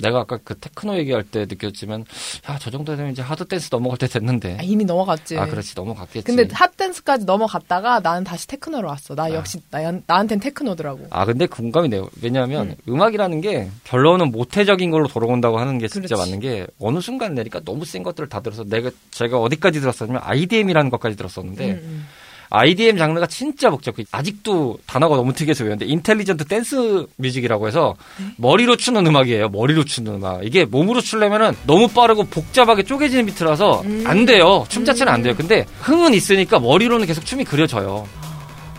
내가 0.02 0.22
아까 0.22 0.38
그 0.44 0.58
테크노 0.58 0.98
얘기할 0.98 1.24
때 1.24 1.46
느꼈지만, 1.48 2.06
야, 2.50 2.58
저 2.60 2.70
정도 2.72 2.96
되면 2.96 3.12
이제 3.12 3.22
hard 3.22 3.46
dance 3.46 3.70
넘어갈 3.72 3.98
때 3.98 4.08
됐는데. 4.08 4.58
아, 4.60 4.64
이미 4.64 4.86
넘어갔지. 4.86 5.38
아, 5.38 5.46
그렇지. 5.46 5.74
넘어갔겠지. 5.76 6.26
근데 6.26 6.48
hard 6.54 6.76
dance까지 6.78 7.26
넘어갔다가 7.26 8.00
나는 8.00 8.24
다시 8.24 8.48
테크노로 8.48 8.88
왔어. 8.88 9.16
나 9.16 9.24
아. 9.24 9.34
역시 9.34 9.60
나, 9.70 9.80
나한텐 10.08 10.40
테크노더라고. 10.40 11.08
아, 11.10 11.26
근데 11.26 11.46
공감이 11.46 11.90
돼요. 11.90 12.10
왜냐하면 12.22 12.76
음. 12.88 13.02
음악이라는게 13.02 13.70
결론은 13.84 14.32
모태적인 14.32 14.92
걸로 14.92 15.08
돌아온다고 15.08 15.60
하는 15.60 15.78
게 15.78 15.88
진짜 15.88 16.16
그렇지. 16.16 16.32
맞는 16.32 16.40
게 16.40 16.68
어느 16.80 17.00
순간 17.02 17.34
내니까 17.34 17.60
너무 17.66 17.86
센 17.86 18.04
것들을 18.04 18.30
다 18.30 18.42
들어서 18.42 18.64
내가 18.64 18.92
제가 19.12 19.40
어디까지 19.40 19.80
들었었냐면 19.82 20.22
IDM이라는 20.24 20.90
것까지 20.90 21.16
들었었는데 21.16 21.72
음, 21.72 21.80
음. 21.84 22.08
IDM 22.50 22.98
장르가 22.98 23.28
진짜 23.28 23.70
복잡해. 23.70 24.06
아직도 24.12 24.80
단어가 24.86 25.16
너무 25.16 25.34
특이해서 25.34 25.64
외웠는데 25.64 25.86
intelligent 25.92 26.46
dance 26.46 27.06
music이라고 27.18 27.68
해서 27.68 27.96
네? 28.18 28.26
머리로 28.38 28.76
추는 28.76 29.06
음악이에요. 29.06 29.50
머리로 29.50 29.86
추는 29.86 30.16
음악. 30.16 30.46
이게 30.46 30.66
몸으로 30.66 31.02
추려면은 31.02 31.56
너무 31.68 31.88
빠르고 31.88 32.26
복잡하게 32.26 32.84
쪼개지는 32.84 33.26
비트라서 33.28 33.82
음. 33.82 34.04
안 34.08 34.26
돼요. 34.26 34.66
춤 34.70 34.86
자체는 34.86 35.12
안 35.12 35.22
돼요. 35.22 35.36
근데 35.36 35.66
흥은 35.82 36.14
있으니까 36.14 36.60
머리로는 36.60 37.06
계속 37.06 37.26
춤이 37.26 37.44
그려져요. 37.46 38.08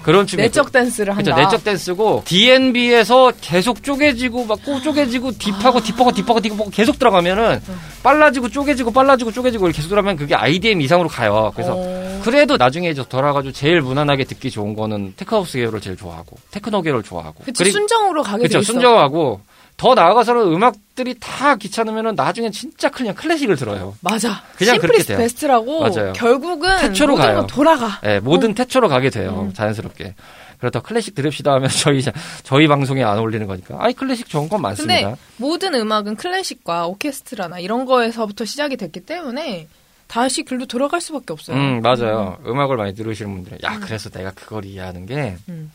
그런 0.02 0.26
춤이 0.26 0.42
내적 0.42 0.72
댄스를 0.72 1.16
한다. 1.16 1.34
그렇죠. 1.34 1.44
내적 1.50 1.64
댄스고 1.64 2.22
DNB에서 2.26 3.32
계속 3.40 3.82
쪼개지고 3.82 4.44
막 4.46 4.60
꼭 4.64 4.82
쪼개지고 4.82 5.32
딥하고 5.38 5.80
딥하고 5.80 6.12
딥하고 6.12 6.40
딥하고 6.40 6.70
계속 6.70 6.98
들어가면은 6.98 7.60
빨라지고 8.02 8.48
쪼개지고 8.50 8.90
빨라지고 8.92 9.32
쪼개지고 9.32 9.66
이렇게 9.66 9.76
계속 9.78 9.88
들어가면 9.88 10.16
그게 10.16 10.34
IDM 10.34 10.80
이상으로 10.82 11.08
가요. 11.08 11.52
그래서 11.54 11.74
어. 11.76 12.20
그래도 12.22 12.56
나중에 12.58 12.92
돌아가지고 12.92 13.52
제일 13.52 13.80
무난하게 13.80 14.24
듣기 14.24 14.50
좋은 14.50 14.74
거는 14.74 15.14
tech 15.16 15.35
house 15.35 15.58
계열을 15.58 15.80
제일 15.80 15.96
좋아하고 15.96 16.36
테크노 16.50 16.82
계열을 16.82 17.02
좋아하고 17.02 17.44
그치, 17.44 17.70
순정으로 17.70 18.22
가게 18.22 18.42
돼 18.44 18.48
그렇죠. 18.48 18.72
순정하고 18.72 19.40
더 19.80 19.94
나아가서는 19.94 20.42
음악들이 20.52 21.14
다 21.18 21.56
귀찮으면은 21.56 22.14
나중에 22.14 22.50
진짜 22.50 22.90
그냥 22.90 23.14
클래식을 23.14 23.56
들어요. 23.56 23.96
맞아. 24.02 24.42
그냥 24.56 24.76
그렇게 24.78 25.02
돼요. 25.02 25.16
베스트라고 25.16 25.80
맞아요. 25.80 26.12
결국은 26.12 26.76
태초로 26.80 27.16
가요. 27.16 27.36
건 27.36 27.46
돌아가. 27.46 27.98
예, 28.04 28.20
모든 28.20 28.52
태초로 28.52 28.88
가게 28.90 29.08
돼요. 29.08 29.46
음. 29.48 29.54
자연스럽게. 29.54 30.14
그렇다 30.58 30.80
클래식 30.80 31.14
들읍시다 31.14 31.54
하면 31.54 31.70
저희 31.80 32.02
저희 32.42 32.68
방송에 32.68 33.02
안 33.02 33.16
어울리는 33.16 33.46
거니까. 33.46 33.78
아니 33.82 33.94
클래식 33.94 34.28
좋은 34.28 34.50
건 34.50 34.60
많습니다. 34.60 35.00
근데 35.00 35.16
모든 35.38 35.72
음악은 35.74 36.16
클래식과 36.16 36.86
오케스트라나 36.86 37.58
이런 37.58 37.86
거에서부터 37.86 38.44
시작이 38.44 38.76
됐기 38.76 39.00
때문에 39.06 39.66
다시 40.08 40.42
글로 40.42 40.66
돌아갈 40.66 41.00
수밖에 41.00 41.32
없어요. 41.32 41.56
음, 41.56 41.80
맞아요. 41.80 42.36
음. 42.44 42.58
악을 42.60 42.76
많이 42.76 42.94
들으시는 42.94 43.32
분들은 43.32 43.58
야, 43.64 43.78
그래서 43.80 44.10
내가 44.10 44.30
그걸 44.32 44.66
이해하는 44.66 45.06
게 45.06 45.36
음. 45.48 45.72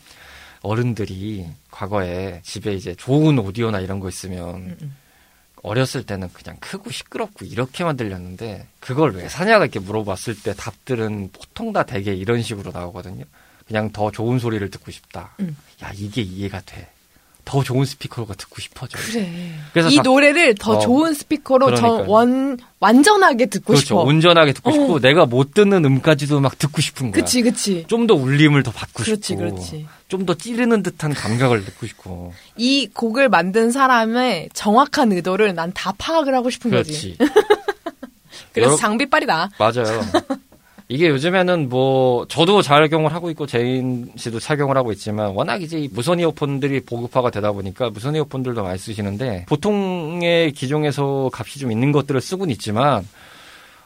어른들이 0.62 1.46
과거에 1.70 2.40
집에 2.42 2.74
이제 2.74 2.94
좋은 2.94 3.38
오디오나 3.38 3.80
이런 3.80 4.00
거 4.00 4.08
있으면 4.08 4.54
음, 4.54 4.76
음. 4.82 4.96
어렸을 5.62 6.04
때는 6.04 6.28
그냥 6.32 6.56
크고 6.60 6.90
시끄럽고 6.90 7.44
이렇게만 7.44 7.96
들렸는데 7.96 8.66
그걸 8.78 9.12
왜 9.14 9.28
사냐가 9.28 9.64
이렇게 9.64 9.80
물어봤을 9.80 10.40
때 10.42 10.54
답들은 10.54 11.30
보통 11.32 11.72
다 11.72 11.82
되게 11.82 12.14
이런 12.14 12.42
식으로 12.42 12.70
나오거든요. 12.72 13.24
그냥 13.66 13.90
더 13.90 14.10
좋은 14.12 14.38
소리를 14.38 14.70
듣고 14.70 14.92
싶다. 14.92 15.34
음. 15.40 15.56
야, 15.82 15.90
이게 15.94 16.22
이해가 16.22 16.60
돼. 16.60 16.88
더 17.46 17.62
좋은 17.62 17.84
스피커가 17.86 18.34
듣고 18.34 18.60
싶어져. 18.60 18.98
그래. 18.98 19.52
그래서 19.72 19.88
이 19.88 19.96
다- 19.96 20.02
노래를 20.02 20.56
더 20.56 20.72
어. 20.72 20.78
좋은 20.80 21.14
스피커로 21.14 21.66
그러니까요. 21.66 21.98
전 21.98 22.06
원, 22.08 22.58
완전하게 22.80 23.46
듣고 23.46 23.68
그렇죠. 23.68 23.84
싶어. 23.86 24.00
온전하게 24.02 24.52
듣고 24.52 24.68
어. 24.70 24.72
싶고 24.72 24.98
내가 25.00 25.26
못 25.26 25.54
듣는 25.54 25.84
음까지도 25.84 26.40
막 26.40 26.58
듣고 26.58 26.80
싶은 26.82 27.12
거야. 27.12 27.22
그치, 27.22 27.42
그치. 27.42 27.84
좀 27.86 28.08
더 28.08 28.14
울림을 28.14 28.64
더 28.64 28.72
받고 28.72 29.04
그렇지, 29.04 29.22
싶고 29.28 29.38
그렇지. 29.38 29.86
좀더 30.08 30.34
찌르는 30.34 30.82
듯한 30.82 31.14
감각을 31.14 31.64
듣고 31.66 31.86
싶고 31.86 32.34
이 32.56 32.88
곡을 32.92 33.28
만든 33.28 33.70
사람의 33.70 34.48
정확한 34.52 35.12
의도를 35.12 35.54
난 35.54 35.72
다 35.72 35.92
파악을 35.96 36.34
하고 36.34 36.50
싶은 36.50 36.72
거지. 36.72 37.16
그렇지 37.16 37.16
그래서 38.52 38.70
여러- 38.72 38.76
장비빨이다. 38.76 39.50
맞아요 39.58 40.00
이게 40.88 41.08
요즘에는 41.08 41.68
뭐 41.68 42.26
저도 42.28 42.62
착용을 42.62 43.12
하고 43.12 43.30
있고 43.30 43.46
제인 43.46 44.12
씨도 44.16 44.38
착용을 44.38 44.76
하고 44.76 44.92
있지만 44.92 45.30
워낙 45.34 45.60
이제 45.60 45.80
이 45.80 45.88
무선 45.88 46.20
이어폰들이 46.20 46.80
보급화가 46.80 47.30
되다 47.30 47.50
보니까 47.52 47.90
무선 47.90 48.14
이어폰들도 48.14 48.62
많이 48.62 48.78
쓰시는데 48.78 49.46
보통의 49.48 50.52
기종에서 50.52 51.30
값이 51.32 51.58
좀 51.58 51.72
있는 51.72 51.90
것들을 51.90 52.20
쓰고는 52.20 52.52
있지만 52.52 53.06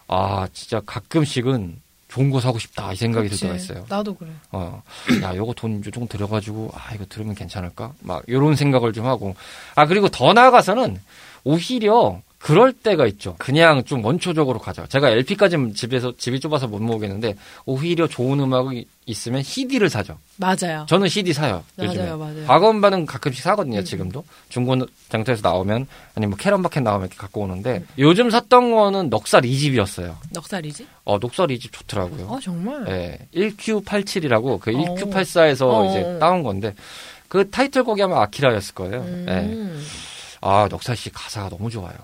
아 0.08 0.46
진짜 0.52 0.80
가끔씩은 0.84 1.76
좋은 2.10 2.30
거 2.30 2.40
사고 2.40 2.58
싶다 2.58 2.92
이 2.92 2.96
생각이 2.96 3.28
들 3.28 3.38
때가 3.38 3.52
그치. 3.54 3.64
있어요. 3.64 3.84
나도 3.88 4.14
그래. 4.16 4.30
어, 4.50 4.82
야, 5.22 5.34
요거 5.36 5.54
돈 5.54 5.80
조금 5.80 6.08
들여가지고, 6.08 6.72
아, 6.74 6.92
이거 6.92 7.04
들으면 7.08 7.36
괜찮을까? 7.36 7.92
막, 8.00 8.24
요런 8.28 8.56
생각을 8.56 8.92
좀 8.92 9.06
하고. 9.06 9.36
아, 9.76 9.86
그리고 9.86 10.08
더 10.08 10.32
나아가서는, 10.32 11.00
오히려, 11.44 12.20
그럴 12.40 12.72
때가 12.72 13.06
있죠. 13.06 13.36
그냥 13.38 13.84
좀 13.84 14.02
원초적으로 14.02 14.58
가죠. 14.58 14.86
제가 14.86 15.10
LP까지는 15.10 15.74
집에서 15.74 16.16
집이 16.16 16.40
좁아서 16.40 16.66
못 16.68 16.80
모으겠는데 16.80 17.36
오히려 17.66 18.08
좋은 18.08 18.40
음악이 18.40 18.86
있으면 19.04 19.42
CD를 19.42 19.90
사죠. 19.90 20.16
맞아요. 20.36 20.86
저는 20.88 21.08
CD 21.08 21.34
사요. 21.34 21.62
요즘에. 21.78 22.02
맞아요, 22.02 22.16
맞아요. 22.18 22.46
과거음반은 22.46 23.04
가끔씩 23.04 23.42
사거든요. 23.42 23.80
음, 23.80 23.84
지금도 23.84 24.24
중고 24.48 24.74
장터에서 25.10 25.46
나오면 25.46 25.86
아니면 26.14 26.30
뭐 26.30 26.38
캐런바켓 26.38 26.82
나오면 26.82 27.08
이렇게 27.08 27.18
갖고 27.18 27.42
오는데 27.42 27.84
요즘 27.98 28.30
샀던 28.30 28.70
거는 28.70 29.10
넉살 29.10 29.42
2집이었어요. 29.42 30.16
넉살이지? 30.32 30.86
어 31.04 31.18
녹살 31.18 31.48
2집 31.48 31.72
좋더라고요. 31.72 32.34
아 32.34 32.38
정말. 32.42 32.86
예, 32.88 33.18
1Q87이라고 33.34 34.58
그 34.60 34.70
어. 34.70 34.74
1Q84에서 34.96 35.68
어. 35.68 35.90
이제 35.90 36.18
따온 36.18 36.42
건데 36.42 36.74
그 37.28 37.50
타이틀곡이 37.50 38.02
아마 38.02 38.22
아키라였을 38.22 38.74
거예요. 38.74 39.04
예. 39.28 39.32
음. 39.32 39.84
아 40.40 40.68
넉살 40.70 40.96
씨 40.96 41.10
가사가 41.10 41.50
너무 41.50 41.68
좋아요. 41.68 41.94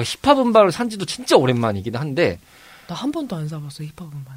예. 0.00 0.04
제가 0.04 0.04
힙합 0.04 0.38
음반을 0.38 0.72
산 0.72 0.88
지도 0.88 1.04
진짜 1.04 1.36
오랜만이긴 1.36 1.96
한데 1.96 2.38
나 2.88 2.94
한 2.94 3.10
번도 3.12 3.36
안 3.36 3.48
사봤어 3.48 3.82
힙합 3.84 4.02
음반. 4.12 4.36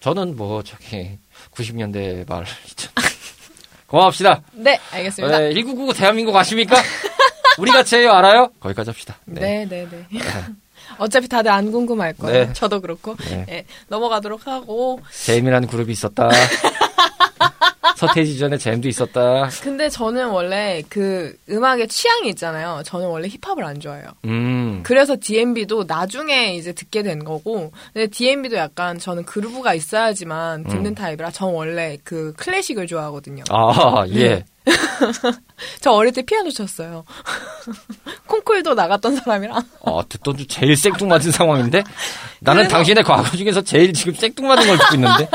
저는 0.00 0.36
뭐 0.36 0.62
저기 0.62 1.18
90년대 1.54 2.26
말 2.28 2.44
고맙습니다. 3.86 4.40
네, 4.52 4.78
알겠습니다. 4.92 5.38
네, 5.38 5.52
1999 5.54 5.92
대한민국 5.94 6.34
아십니까? 6.36 6.76
우리가 7.58 7.82
제일 7.82 8.08
알아요? 8.08 8.48
거기까지 8.60 8.90
합시다. 8.90 9.18
네, 9.26 9.66
네, 9.68 9.86
네. 9.90 10.06
어차피 10.98 11.28
다들 11.28 11.50
안 11.50 11.70
궁금할 11.70 12.14
거예요. 12.14 12.46
네. 12.46 12.52
저도 12.52 12.80
그렇고. 12.80 13.16
네. 13.28 13.44
네, 13.46 13.64
넘어가도록 13.88 14.46
하고. 14.46 15.00
잼이라는 15.24 15.68
그룹이 15.68 15.92
있었다. 15.92 16.28
서태지 18.00 18.38
전에 18.38 18.56
잼도 18.56 18.88
있었다. 18.88 19.50
근데 19.62 19.90
저는 19.90 20.28
원래 20.28 20.82
그 20.88 21.36
음악의 21.50 21.88
취향이 21.88 22.30
있잖아요. 22.30 22.82
저는 22.84 23.06
원래 23.08 23.28
힙합을 23.28 23.62
안 23.62 23.78
좋아해요. 23.78 24.06
음. 24.24 24.80
그래서 24.82 25.16
DMB도 25.20 25.84
나중에 25.86 26.54
이제 26.54 26.72
듣게 26.72 27.02
된 27.02 27.24
거고, 27.24 27.72
근데 27.92 28.06
DMB도 28.06 28.56
약간 28.56 28.98
저는 28.98 29.24
그루브가 29.24 29.74
있어야지만 29.74 30.64
듣는 30.64 30.86
음. 30.86 30.94
타입이라 30.94 31.30
전 31.30 31.52
원래 31.52 31.98
그 32.02 32.32
클래식을 32.36 32.86
좋아하거든요. 32.86 33.44
아, 33.50 34.04
예. 34.14 34.44
저 35.80 35.90
어릴 35.92 36.12
때 36.12 36.22
피아노 36.22 36.50
쳤어요. 36.50 37.04
콩쿨도 38.26 38.74
나갔던 38.74 39.16
사람이랑. 39.16 39.62
어, 39.80 40.08
듣던 40.08 40.36
중 40.36 40.46
제일 40.46 40.76
생뚱맞은 40.76 41.32
상황인데? 41.32 41.82
나는 42.40 42.62
그래서- 42.62 42.76
당신의 42.76 43.04
과거 43.04 43.36
중에서 43.36 43.62
제일 43.62 43.92
지금 43.92 44.14
생뚱맞은 44.14 44.66
걸 44.66 44.78
듣고 44.78 44.94
있는데? 44.94 45.28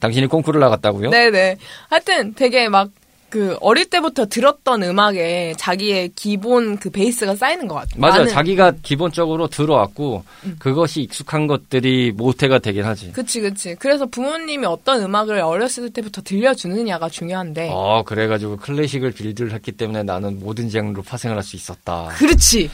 당신이 0.00 0.26
콩쿠르를 0.26 0.60
나갔다고요? 0.60 1.10
네네. 1.10 1.56
하여튼 1.88 2.34
되게 2.34 2.68
막 2.68 2.88
그 3.32 3.56
어릴 3.62 3.86
때부터 3.86 4.26
들었던 4.26 4.82
음악에 4.82 5.54
자기의 5.56 6.10
기본 6.14 6.76
그 6.76 6.90
베이스가 6.90 7.34
쌓이는 7.34 7.66
것 7.66 7.76
같아요. 7.76 7.98
맞아요. 7.98 8.26
자기가 8.26 8.72
기본적으로 8.82 9.48
들어왔고, 9.48 10.22
음. 10.44 10.56
그것이 10.58 11.00
익숙한 11.00 11.46
것들이 11.46 12.12
모태가 12.12 12.58
되긴 12.58 12.84
하지. 12.84 13.10
그치 13.12 13.40
그치. 13.40 13.74
그래서 13.78 14.04
부모님이 14.04 14.66
어떤 14.66 15.02
음악을 15.02 15.40
어렸을 15.40 15.88
때부터 15.88 16.20
들려주느냐가 16.20 17.08
중요한데. 17.08 17.70
어, 17.72 18.02
그래가지고 18.04 18.58
클래식을 18.58 19.12
빌드를 19.12 19.52
했기 19.54 19.72
때문에 19.72 20.02
나는 20.02 20.38
모든 20.38 20.68
장르로 20.68 21.02
파생을 21.02 21.34
할 21.36 21.42
수 21.42 21.56
있었다. 21.56 22.08
그렇지. 22.18 22.70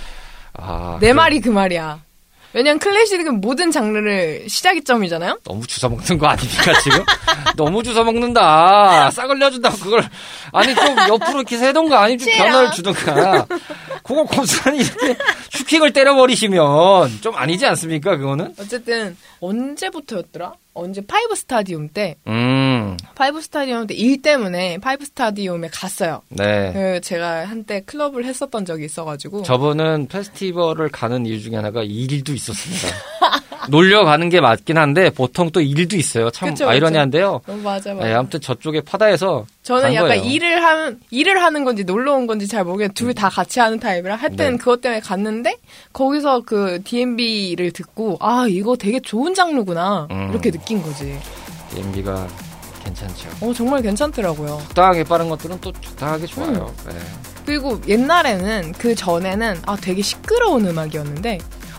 아, 0.55 0.95
내 1.01 1.07
그래. 1.07 1.13
말이 1.13 1.41
그 1.41 1.51
말이야. 1.51 2.03
왜냐면 2.55 2.79
클래식은 2.79 3.41
모든 3.41 3.71
장르를 3.71 4.47
시작점이잖아요. 4.49 5.39
너무 5.45 5.67
주워 5.67 5.91
먹는 5.91 6.19
거 6.19 6.27
아닙니까 6.27 6.73
지금? 6.83 7.05
너무 7.57 7.83
주워 7.83 8.05
먹는다. 8.05 9.11
싹을 9.11 9.39
내준다 9.39 9.71
그걸 9.71 10.09
아니 10.53 10.75
좀 10.75 10.85
옆으로 11.09 11.41
이렇게 11.41 11.59
세던가 11.59 12.03
아니면 12.03 12.19
좀. 12.27 12.33
변화를 12.37 12.71
주던가. 12.73 13.47
그걸 14.03 14.25
고스란히 14.25 14.81
이렇게 14.81 15.17
슈킹을 15.51 15.93
때려버리시면 15.93 17.19
좀 17.21 17.35
아니지 17.37 17.67
않습니까 17.67 18.17
그거는? 18.17 18.55
어쨌든 18.59 19.17
언제부터였더라? 19.41 20.53
언제 20.79 21.05
파이브 21.07 21.35
스타디움 21.35 21.89
때 21.89 22.17
음, 22.27 22.97
파이브 23.15 23.41
스타디움 23.41 23.87
때 23.87 23.95
일 23.95 24.23
때문에 24.23 24.79
파이브 24.79 25.05
스타디움에 25.05 25.69
갔어요. 25.73 26.23
네. 26.29 26.73
그 26.73 27.01
제가 27.01 27.47
한때 27.47 27.81
클럽을 27.81 28.25
했었던 28.25 28.65
적이 28.65 28.85
있어가지고 28.87 29.43
저분은 29.43 30.07
페스티벌을 30.09 30.89
가는 30.91 31.27
이유 31.27 31.41
중에 31.41 31.57
하나가 31.57 31.83
일도 31.83 32.33
있었습니다. 32.33 32.89
놀려 33.71 34.05
가는 34.05 34.29
게 34.29 34.41
맞긴 34.41 34.79
한데 34.79 35.11
보통 35.11 35.51
또 35.51 35.61
일도 35.61 35.97
있어요. 35.97 36.31
참 36.31 36.51
그쵸, 36.51 36.65
그쵸. 36.65 36.71
아이러니한데요. 36.71 37.41
어, 37.47 37.53
맞아 37.63 37.95
맞아. 37.95 38.07
네, 38.07 38.15
아무튼 38.15 38.41
저쪽에 38.41 38.81
파다에서 38.81 39.47
저는 39.63 39.83
간 39.83 39.95
약간 39.95 40.09
거예요. 40.09 40.25
일을 40.25 40.63
하는 40.63 41.01
일을 41.11 41.43
하는 41.43 41.65
건지 41.65 41.85
놀러 41.85 42.15
온 42.15 42.27
건지 42.27 42.47
잘 42.49 42.65
모르겠는데 42.65 42.95
둘다 42.95 43.29
같이 43.29 43.61
하는 43.61 43.79
타입이라 43.79 44.17
하여튼 44.17 44.53
네. 44.53 44.57
그것 44.57 44.81
때문에 44.81 45.01
갔는데 45.01 45.57
거기서 45.93 46.43
그 46.47 46.81
D&B를 46.85 47.71
듣고 47.73 48.17
아 48.21 48.47
이거 48.49 48.77
되게 48.77 49.01
좋은 49.01 49.35
장르구나 49.35 50.09
음. 50.11 50.29
이렇게 50.31 50.51
느낀 50.51 50.83
거지. 50.83 51.19
MB가 51.77 52.27
괜찮죠. 52.85 53.29
어 53.43 53.53
정말 53.53 53.83
괜찮더라고요. 53.83 54.59
적당하게 54.69 55.05
빠른 55.05 55.29
것들은 55.29 55.59
또 55.61 55.73
적당하게 55.73 56.27
좋아요. 56.27 56.73
네. 56.87 56.95
그리고 57.45 57.81
옛날에는 57.89 58.73
그 58.79 58.95
전에는 58.95 59.57
아 59.67 59.77
되게 59.77 60.03
시끄러운 60.03 60.67
음악이었는데 60.67 61.39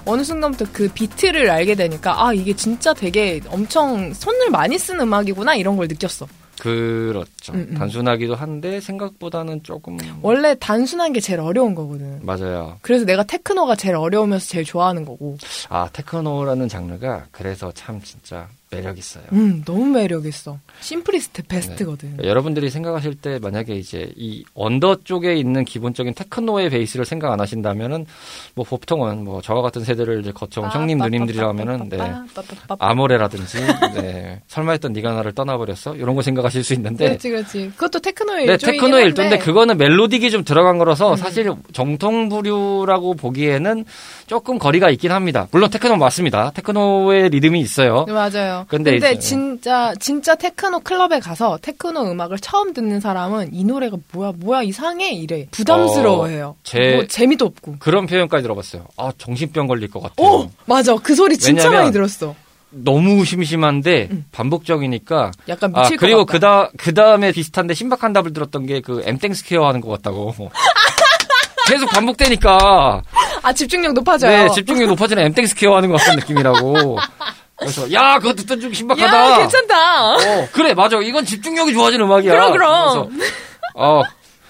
어느 0.10 0.24
순간부터 0.24 0.66
그 0.74 0.90
비트를 0.90 1.50
알게 1.50 1.76
되니까 1.76 2.26
아 2.26 2.34
이게 2.34 2.56
진짜 2.56 2.94
되게 2.94 3.40
엄청 3.50 4.14
손을 4.14 4.50
많이 4.50 4.78
쓴 4.80 5.00
음악이구나 5.00 5.56
이런 5.56 5.78
걸 5.78 5.88
느꼈어. 5.88 6.28
그렇죠. 6.60 7.54
음, 7.54 7.68
음. 7.70 7.78
단순하기도 7.78 8.36
한데 8.36 8.82
생각보다는 8.82 9.64
조금 9.64 9.98
원래 10.22 10.56
단순한 10.60 11.14
게 11.14 11.22
제일 11.22 11.40
어려운 11.40 11.74
거거든. 11.74 12.20
맞아요. 12.22 12.78
그래서 12.82 13.06
내가 13.06 13.24
테크노가 13.24 13.76
제일 13.76 13.96
어려우면서 13.96 14.46
제일 14.46 14.66
좋아하는 14.66 15.06
거고. 15.06 15.38
아 15.70 15.88
테크노라는 15.94 16.68
장르가 16.68 17.28
그래서 17.32 17.72
참 17.74 18.02
진짜 18.02 18.48
매력 18.72 18.98
있어요. 19.00 19.24
음, 19.32 19.64
너무 19.66 19.86
매력 19.86 20.26
있어. 20.28 20.60
Simple 20.82 21.16
is 21.16 21.27
the 21.27 21.44
best거든. 21.44 22.18
네. 22.18 22.28
여러분들이 22.28 22.70
생각하실 22.70 23.16
때 23.16 23.40
만약에 23.42 23.76
이제 23.76 24.12
이 24.16 24.44
언더 24.54 24.98
쪽에 25.04 25.36
있는 25.36 25.66
기본적인 25.66 26.14
테크노의 26.14 26.70
베이스를 26.70 27.04
생각 27.06 27.32
안 27.32 27.40
하신다면은 27.40 28.06
뭐 28.54 28.64
보통은 28.66 29.24
뭐 29.24 29.42
저와 29.42 29.64
같은 29.64 29.84
세대를 29.84 30.22
이제 30.22 30.32
거쳐온 30.32 30.70
형님 30.70 31.00
누님들이라면은 31.00 31.90
네. 31.90 31.98
아모레라든지 32.78 33.58
네. 33.96 34.42
설마 34.48 34.74
했던 34.74 34.94
네가 34.94 35.14
나를 35.14 35.32
떠나버렸어 35.34 35.96
이런 35.96 36.16
거 36.16 36.22
생각하실 36.22 36.64
수 36.64 36.74
있는데 36.76 37.08
그렇지, 37.08 37.30
그렇지. 37.30 37.72
그것도 37.76 38.00
테크노의 38.00 38.46
네, 38.46 38.58
테크노의 38.58 38.94
한데. 38.94 39.08
일부인데 39.08 39.38
그거는 39.40 39.78
melodic이 39.80 40.30
좀 40.30 40.44
들어간 40.44 40.78
거라서 40.78 41.12
음. 41.12 41.16
사실 41.16 41.52
정통 41.74 42.30
부류라고 42.30 43.16
보기에는 43.16 43.86
조금 44.28 44.60
거리가 44.60 44.92
있긴 44.92 45.12
합니다. 45.12 45.48
물론 45.52 45.72
테크노 45.72 45.98
맞습니다. 45.98 46.52
테크노의 46.52 47.30
리듬이 47.30 47.60
있어요. 47.62 48.06
네, 48.08 48.14
맞아요. 48.60 48.66
근데 48.70 48.92
근데, 48.92 49.12
이제- 49.14 49.20
진짜 49.20 49.94
진짜 50.00 50.36
테크노 50.36 50.80
클럽에 50.82 51.20
가서 51.20 51.58
테크노 51.62 52.12
음악을 52.12 52.40
처음 52.40 52.74
듣는 52.74 53.00
사람은 53.00 53.54
이 53.54 53.64
노래가 53.64 53.98
뭐야 54.12 54.34
뭐야 54.36 54.64
이상해 54.64 55.12
이래 55.14 55.48
부담스러워해요. 55.52 56.48
어, 56.48 56.56
제- 56.64 56.96
뭐 56.96 57.08
재미도 57.08 57.46
없고. 57.46 57.76
그런 57.80 58.06
표현까지 58.06 58.42
들어봤어요. 58.44 58.86
아 58.98 59.12
정신병 59.18 59.68
걸릴 59.68 59.90
것 59.90 60.02
같아요. 60.02 60.28
오 60.28 60.50
맞아 60.66 60.96
그 60.96 61.16
소리 61.16 61.38
진짜 61.38 61.64
왜냐면 61.64 61.80
많이 61.82 61.94
들었어. 61.94 62.36
너무 62.72 63.26
심심한데 63.26 64.10
음. 64.12 64.26
반복적이니까. 64.32 65.32
약간 65.48 65.72
아 65.76 65.82
미칠 65.82 65.98
그리고 65.98 66.26
것 66.26 66.40
같다. 66.40 66.68
그다 66.68 66.72
그 66.78 66.94
다음에 66.94 67.32
비슷한데 67.32 67.74
신박한 67.74 68.14
답을 68.14 68.32
들었던 68.34 68.66
게 68.68 68.82
그 68.82 69.02
엠땡 69.06 69.34
스퀘어 69.34 69.68
하는 69.68 69.82
것 69.82 69.90
같다고. 69.90 70.34
계속 71.68 71.88
반복되니까 71.90 73.02
아 73.44 73.54
집중력 73.54 73.94
높아져요. 73.94 74.32
네 74.48 74.50
집중력이 74.54 74.88
높아지는 74.88 75.24
엠땡 75.26 75.46
스퀘어 75.48 75.76
하는 75.76 75.90
것 75.90 75.98
같은 75.98 76.16
느낌이라고. 76.18 76.98
그래서 77.60 77.92
야 77.94 78.20
그거 78.20 78.34
듣던 78.34 78.60
중 78.62 78.74
신박하다. 78.74 79.32
야 79.32 79.38
괜찮다. 79.40 80.14
어, 80.16 80.48
그래, 80.52 80.74
맞아. 80.74 80.98
이건 81.02 81.26
집중력이 81.26 81.74
좋아지는 81.74 82.06
음악이야. 82.06 82.32
그럼, 82.32 82.52
그럼. 82.54 83.10
그래서, 83.10 83.30
어, 83.76 84.02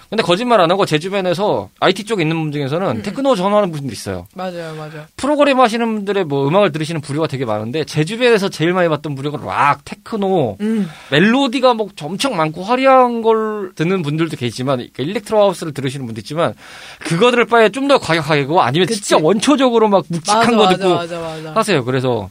근데 0.08 0.24
거짓말 0.24 0.60
안 0.60 0.68
하고 0.72 0.84
제 0.86 0.98
주변에서 0.98 1.68
IT 1.78 2.02
쪽에 2.04 2.22
있는 2.22 2.36
분 2.42 2.50
중에서는 2.50 2.88
음. 2.96 3.02
테크노 3.02 3.36
전화하는 3.36 3.70
분들 3.70 3.92
있어요. 3.92 4.26
맞아요, 4.34 4.74
맞아요. 4.74 5.04
프로그램 5.16 5.60
하시는 5.60 5.86
분들의 5.94 6.24
뭐 6.24 6.48
음악을 6.48 6.72
들으시는 6.72 7.00
부류가 7.00 7.28
되게 7.28 7.44
많은데 7.44 7.84
제 7.84 8.04
주변에서 8.04 8.48
제일 8.48 8.72
많이 8.72 8.88
봤던 8.88 9.14
부류가 9.14 9.38
락, 9.46 9.84
테크노, 9.84 10.56
음 10.60 10.90
멜로디가 11.12 11.74
뭐 11.74 11.88
엄청 12.02 12.36
많고 12.36 12.64
화려한 12.64 13.22
걸 13.22 13.70
듣는 13.76 14.02
분들도 14.02 14.36
계시지만 14.36 14.78
그러니까 14.78 15.02
electro 15.04 15.38
house를 15.42 15.72
들으시는 15.74 16.06
분도 16.06 16.18
있지만 16.20 16.54
그거 17.04 17.23
들을 17.23 17.44
바에 17.46 17.68
좀 17.68 17.86
더 17.86 17.98
과격하게 17.98 18.46
고 18.46 18.62
아니면 18.62 18.86
그치. 18.88 19.00
진짜 19.02 19.24
원초적으로 19.24 19.88
막 19.88 20.04
묵직한 20.08 20.40
맞아, 20.40 20.50
거 20.56 20.64
맞아, 20.64 20.76
듣고 20.76 20.94
맞아, 20.94 21.18
맞아. 21.20 21.52
하세요. 21.54 21.84
그래서 21.84 22.30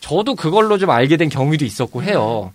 저도 0.00 0.34
그걸로 0.34 0.78
좀 0.78 0.90
알게 0.90 1.16
된 1.16 1.28
경위도 1.28 1.64
있었고 1.64 2.02
해요. 2.02 2.52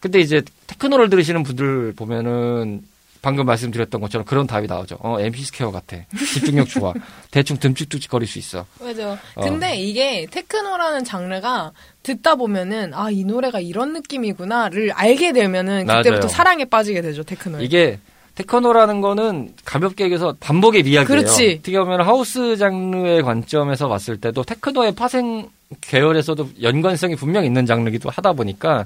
근데 0.00 0.20
이제 0.20 0.42
테크노를 0.66 1.08
들으시는 1.10 1.42
분들 1.42 1.94
보면은 1.96 2.82
방금 3.22 3.46
말씀드렸던 3.46 4.02
것처럼 4.02 4.26
그런 4.26 4.46
답이 4.46 4.66
나오죠. 4.66 4.98
어, 5.00 5.18
MC 5.18 5.42
스퀘어 5.44 5.70
같아. 5.70 5.96
집중력 6.34 6.68
좋아. 6.68 6.92
대충 7.30 7.56
둠칫둠칫 7.56 8.10
거릴 8.10 8.28
수 8.28 8.38
있어. 8.38 8.66
맞아. 8.78 9.18
어. 9.34 9.40
근데 9.40 9.76
이게 9.76 10.26
테크노라는 10.30 11.04
장르가 11.04 11.72
듣다 12.02 12.34
보면은 12.34 12.92
아 12.92 13.10
이 13.10 13.24
노래가 13.24 13.60
이런 13.60 13.94
느낌이구나를 13.94 14.92
알게 14.92 15.32
되면은 15.32 15.86
그때부터 15.86 16.10
맞아요. 16.10 16.28
사랑에 16.28 16.64
빠지게 16.66 17.00
되죠 17.00 17.22
테크노에. 17.22 17.64
이게 17.64 17.98
테크노라는 18.34 19.00
거는 19.00 19.54
가볍게 19.64 20.04
얘기해서 20.04 20.36
반복의 20.38 20.82
이야기예요. 20.82 21.06
그렇지. 21.06 21.58
어떻게 21.60 21.78
보면 21.78 22.02
하우스 22.02 22.58
장르의 22.58 23.22
관점에서 23.22 23.88
봤을 23.88 24.20
때도 24.20 24.42
테크노의 24.42 24.94
파생 24.96 25.48
계열에서도 25.80 26.50
연관성이 26.62 27.16
분명 27.16 27.44
있는 27.44 27.66
장르기도 27.66 28.10
하다 28.10 28.32
보니까 28.34 28.84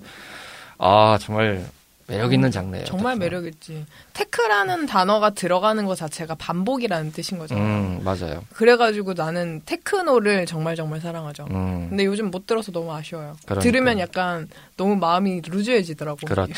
아 0.79 1.19
정말 1.21 1.65
매력 2.07 2.33
있는 2.33 2.51
장르예요. 2.51 2.87
정말 2.87 3.15
테크노. 3.19 3.25
매력 3.25 3.47
있지. 3.47 3.85
테크라는 4.15 4.87
단어가 4.87 5.31
들어가는 5.31 5.85
것 5.85 5.95
자체가 5.95 6.37
반복이라는 6.37 7.13
뜻인 7.13 7.39
거잖아. 7.39 7.61
음 7.61 8.01
맞아요. 8.03 8.43
그래가지고 8.55 9.13
나는 9.13 9.61
테크노를 9.67 10.47
정말 10.47 10.75
정말 10.75 11.01
사랑하죠. 11.03 11.47
음 11.51 11.89
근데 11.91 12.05
요즘 12.07 12.31
못 12.31 12.47
들어서 12.47 12.73
너무 12.73 12.93
아쉬워요. 12.95 13.37
그러니까요. 13.45 13.61
들으면 13.61 13.99
약간 13.99 14.49
너무 14.79 14.97
마음이 14.97 15.43
루즈해지더라고. 15.47 16.27
그렇지. 16.27 16.53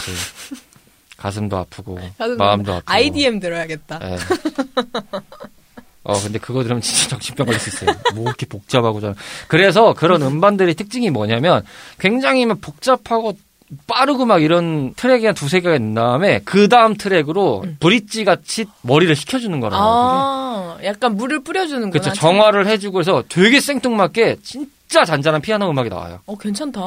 가슴도 1.16 1.57
아프고 1.57 1.97
가슴도 2.16 2.37
마음도 2.45 2.73
아프고. 2.75 2.93
IDM 2.93 3.40
들어야겠다. 3.40 3.99
예. 4.03 4.16
어, 6.03 6.15
근데 6.21 6.39
그거 6.39 6.63
들으면 6.63 6.81
진짜 6.81 7.09
정신병 7.11 7.47
걸릴 7.47 7.61
수 7.61 7.69
있어요. 7.69 7.95
뭐 8.15 8.25
이렇게 8.25 8.47
복잡하고 8.47 9.01
저 9.01 9.15
그래서 9.49 9.93
그런 9.95 10.23
음반들의 10.23 10.75
특징이 10.75 11.11
뭐냐면 11.11 11.63
굉장히 11.99 12.47
막 12.47 12.61
복잡하고 12.61 13.37
빠르고 13.87 14.25
막 14.25 14.43
이런 14.43 14.95
트랙이 14.95 15.27
한 15.27 15.35
두세 15.35 15.61
개가 15.61 15.77
있는 15.77 15.95
다음에 15.95 16.41
그 16.45 16.69
다음 16.69 16.97
트랙으로 16.97 17.65
브릿지 17.79 18.25
같이 18.25 18.65
머리를 18.83 19.15
식혀주는 19.15 19.61
거라고. 19.61 19.83
아, 19.83 20.79
약간 20.85 21.17
물을 21.17 21.45
뿌려주는구나. 21.45 21.91
그렇죠. 22.03 22.13
정화를 22.13 22.67
해주고 22.67 23.01
해서 23.01 23.23
되게 23.29 23.61
생뚱맞게 23.61 24.39
진짜 24.43 25.05
잔잔한 25.05 25.41
피아노 25.41 25.71
음악이 25.71 25.89
나와요. 25.89 26.21
어, 26.27 26.37
괜찮다. 26.37 26.81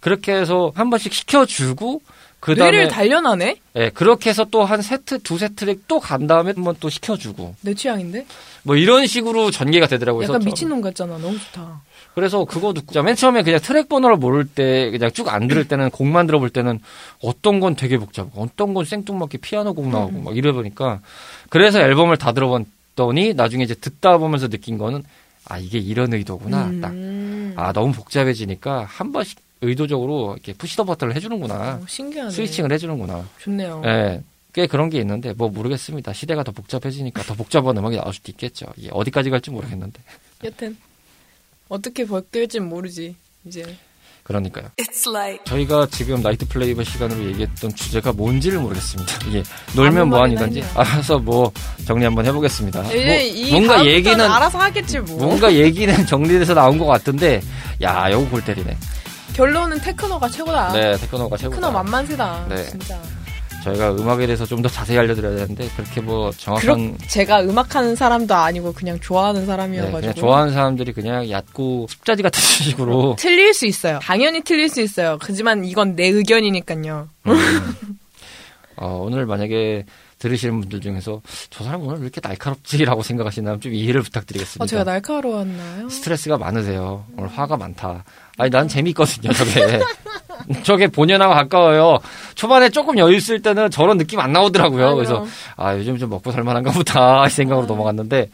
그렇게 0.00 0.32
해서 0.32 0.72
한 0.74 0.88
번씩 0.88 1.12
식혀주고 1.12 2.00
그 2.42 2.56
다음에 2.56 2.72
뇌를 2.72 2.88
단련하네? 2.88 3.56
예, 3.76 3.90
그렇게 3.90 4.30
해서 4.30 4.44
또 4.50 4.64
한 4.64 4.82
세트 4.82 5.20
두 5.22 5.38
세 5.38 5.48
트랙 5.54 5.86
또간 5.86 6.26
다음에 6.26 6.52
한번또 6.56 6.88
식혀주고 6.88 7.54
내 7.60 7.74
취향인데? 7.74 8.26
뭐 8.64 8.74
이런 8.76 9.06
식으로 9.06 9.50
전개가 9.52 9.86
되더라고요. 9.86 10.24
약간 10.24 10.40
미친놈 10.44 10.80
같잖아. 10.80 11.18
너무 11.18 11.38
좋다. 11.38 11.82
그래서 12.16 12.44
그거 12.44 12.74
듣고 12.74 13.00
맨 13.04 13.14
처음에 13.14 13.42
그냥 13.44 13.60
트랙 13.60 13.88
번호를 13.88 14.16
모를 14.16 14.44
때 14.46 14.90
그냥 14.90 15.10
쭉 15.12 15.28
안 15.28 15.46
들을 15.46 15.66
때는 15.68 15.90
곡만 15.90 16.26
들어볼 16.26 16.50
때는 16.50 16.80
어떤 17.22 17.60
건 17.60 17.76
되게 17.76 17.96
복잡하고 17.96 18.42
어떤 18.42 18.74
건 18.74 18.84
생뚱맞게 18.84 19.38
피아노 19.38 19.72
곡 19.72 19.88
나오고 19.88 20.20
막 20.20 20.36
이래 20.36 20.50
보니까 20.52 21.00
그래서 21.48 21.80
앨범을 21.80 22.16
다 22.18 22.32
들어봤더니 22.32 23.34
나중에 23.34 23.62
이제 23.64 23.74
듣다 23.74 24.18
보면서 24.18 24.48
느낀 24.48 24.78
거는 24.78 25.04
아 25.48 25.58
이게 25.58 25.78
이런 25.78 26.12
의도구나 26.12 26.72
딱. 26.82 26.90
음. 26.90 27.54
아 27.56 27.72
너무 27.72 27.92
복잡해지니까 27.92 28.84
한 28.88 29.12
번씩 29.12 29.38
의도적으로 29.62 30.32
이렇게 30.34 30.52
푸시더 30.52 30.84
버튼을 30.84 31.14
해주는구나 31.16 31.80
어, 31.82 31.84
신기하네. 31.88 32.30
스위칭을 32.30 32.72
해주는구나. 32.72 33.26
좋네요. 33.40 33.82
예. 33.86 34.22
꽤 34.52 34.66
그런 34.66 34.90
게 34.90 34.98
있는데 34.98 35.32
뭐 35.32 35.48
모르겠습니다. 35.48 36.12
시대가 36.12 36.42
더 36.42 36.52
복잡해지니까 36.52 37.22
더 37.22 37.34
복잡한 37.34 37.76
음악이 37.76 37.96
나올 37.96 38.12
수도 38.12 38.30
있겠죠. 38.32 38.66
예, 38.82 38.88
어디까지 38.92 39.30
갈지 39.30 39.50
모르겠는데. 39.50 40.00
여튼 40.44 40.76
어떻게 41.68 42.06
벗길진 42.06 42.68
모르지. 42.68 43.14
이제 43.44 43.64
그러니까요. 44.24 44.68
It's 44.76 45.08
like 45.08 45.44
저희가 45.46 45.86
지금 45.90 46.20
나이트 46.22 46.46
플레이버 46.46 46.84
시간으로 46.84 47.24
얘기했던 47.24 47.74
주제가 47.74 48.12
뭔지를 48.12 48.60
모르겠습니다. 48.60 49.26
이게 49.26 49.42
놀면 49.74 50.10
말이나 50.10 50.46
알아서 50.74 51.18
뭐 51.18 51.50
정리 51.86 52.04
한번 52.04 52.26
해보겠습니다. 52.26 52.84
이제 52.84 53.04
뭐이 53.06 53.50
뭔가 53.52 53.86
얘기는 53.86 54.20
알아서 54.20 54.58
하겠지 54.58 55.00
뭐. 55.00 55.16
뭔가 55.16 55.52
얘기는 55.52 55.94
정리돼서 56.06 56.54
나온 56.54 56.78
것 56.78 56.86
같은데 56.86 57.40
야 57.82 58.08
이거 58.10 58.28
골 58.28 58.44
때리네. 58.44 58.76
결론은 59.34 59.80
테크노가 59.80 60.28
최고다. 60.28 60.72
네 60.72 60.96
테크노가 60.98 61.36
최고다. 61.36 61.56
테크노 61.56 61.72
만만세다. 61.72 62.46
네. 62.48 62.64
진짜. 62.64 63.00
저희가 63.64 63.92
음악에 63.92 64.26
대해서 64.26 64.44
좀 64.44 64.60
더 64.60 64.68
자세히 64.68 64.98
알려드려야 64.98 65.36
되는데 65.36 65.68
그렇게 65.76 66.00
뭐 66.00 66.32
정확한 66.32 66.98
제가 67.06 67.42
음악하는 67.44 67.94
사람도 67.94 68.34
아니고 68.34 68.72
그냥 68.72 68.98
좋아하는 68.98 69.42
네, 69.42 69.46
사람이어가지고. 69.46 70.00
그냥 70.00 70.14
좋아하는 70.14 70.52
사람들이 70.52 70.92
그냥 70.92 71.30
얕고 71.30 71.86
습자지 71.88 72.22
같은 72.24 72.40
식으로 72.42 73.14
틀릴 73.18 73.54
수 73.54 73.66
있어요. 73.66 74.00
당연히 74.02 74.40
틀릴 74.42 74.68
수 74.68 74.80
있어요. 74.80 75.16
하지만 75.20 75.64
이건 75.64 75.94
내 75.94 76.08
의견이니까요. 76.08 77.08
어, 78.76 79.00
오늘 79.04 79.26
만약에 79.26 79.84
들으시는 80.18 80.60
분들 80.60 80.80
중에서 80.80 81.20
저 81.50 81.62
사람 81.64 81.82
오늘 81.82 81.96
왜 81.98 82.02
이렇게 82.04 82.20
날카롭지라고 82.22 83.02
생각하신다면 83.02 83.60
좀 83.60 83.74
이해를 83.74 84.02
부탁드리겠습니다. 84.02 84.62
어, 84.64 84.66
제가 84.66 84.84
날카로웠나요? 84.84 85.88
스트레스가 85.88 86.36
많으세요. 86.38 87.04
오늘 87.16 87.28
화가 87.28 87.56
많다. 87.56 88.04
아니 88.38 88.50
난 88.50 88.68
재밌거든요. 88.68 89.32
저게 89.32 89.80
저게 90.64 90.86
본연하고 90.88 91.34
가까워요. 91.34 91.98
초반에 92.34 92.68
조금 92.70 92.98
여유 92.98 93.16
있을 93.16 93.40
때는 93.42 93.70
저런 93.70 93.98
느낌 93.98 94.20
안 94.20 94.32
나오더라고요. 94.32 94.86
아, 94.88 94.94
그래서. 94.94 95.26
아 95.56 95.76
요즘 95.76 95.98
좀 95.98 96.10
먹고 96.10 96.32
살만한가 96.32 96.70
보다 96.72 97.26
이 97.26 97.30
생각으로 97.30 97.66
넘어갔는데 97.66 98.28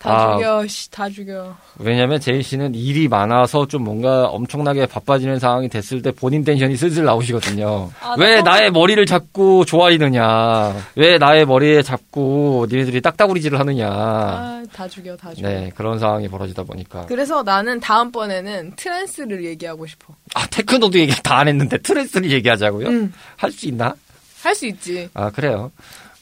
다 0.00 0.10
아, 0.14 0.36
죽여, 0.36 0.66
씨, 0.66 0.90
다 0.90 1.10
죽여. 1.10 1.54
왜냐면 1.78 2.20
제인 2.20 2.40
씨는 2.40 2.74
일이 2.74 3.06
많아서 3.06 3.66
좀 3.66 3.84
뭔가 3.84 4.24
엄청나게 4.28 4.86
바빠지는 4.86 5.38
상황이 5.38 5.68
됐을 5.68 6.00
때 6.00 6.10
본인 6.10 6.42
tension이 6.42 6.74
슬슬 6.76 7.04
나오시거든요. 7.04 7.90
아, 8.00 8.14
왜 8.18 8.31
나 8.31 8.40
나의 8.40 8.70
머리를 8.70 9.04
잡고 9.04 9.66
좋아하느냐? 9.66 10.74
왜 10.96 11.18
나의 11.18 11.44
머리에 11.44 11.82
잡고 11.82 12.66
니네들이 12.70 13.02
딱따구리질을 13.02 13.58
하느냐? 13.60 13.88
아, 13.90 14.62
다 14.74 14.88
죽여, 14.88 15.14
다 15.18 15.34
죽여. 15.34 15.46
네, 15.46 15.70
그런 15.76 15.98
상황이 15.98 16.28
벌어지다 16.28 16.62
보니까. 16.62 17.04
그래서 17.06 17.42
나는 17.42 17.78
다음번에는 17.80 18.72
트랜스를 18.76 19.44
얘기하고 19.44 19.86
싶어. 19.86 20.14
아, 20.34 20.46
테크노도 20.46 20.98
얘기 20.98 21.12
다 21.22 21.40
안 21.40 21.48
했는데 21.48 21.78
트랜스를 21.78 22.30
얘기하자고요? 22.32 22.86
응. 22.88 23.12
할 23.40 23.50
수 23.52 23.66
있나? 23.68 23.94
할 24.42 24.54
수 24.54 24.66
있지. 24.66 25.08
아, 25.14 25.30
그래요. 25.30 25.70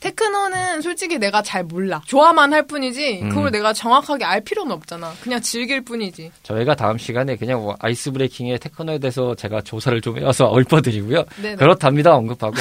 테크노는 0.00 0.80
솔직히 0.80 1.18
내가 1.18 1.42
잘 1.42 1.64
몰라. 1.64 2.00
좋아만 2.06 2.52
할 2.52 2.64
뿐이지, 2.68 3.20
음. 3.22 3.28
그걸 3.30 3.50
내가 3.50 3.72
정확하게 3.72 4.24
알 4.24 4.40
필요는 4.42 4.70
없잖아. 4.72 5.12
그냥 5.22 5.40
즐길 5.42 5.80
뿐이지. 5.80 6.30
저희가 6.44 6.76
다음 6.76 6.98
시간에 6.98 7.34
그냥 7.34 7.60
뭐 7.60 7.74
ice 7.80 8.12
breaking의 8.12 8.60
테크노에 8.60 8.98
대해서 8.98 9.34
제가 9.34 9.60
조사를 9.62 10.00
좀 10.00 10.18
해와서 10.18 10.52
읊어드리고요. 10.56 11.24
네네. 11.42 11.56
그렇답니다. 11.56 12.14
언급하고. 12.14 12.54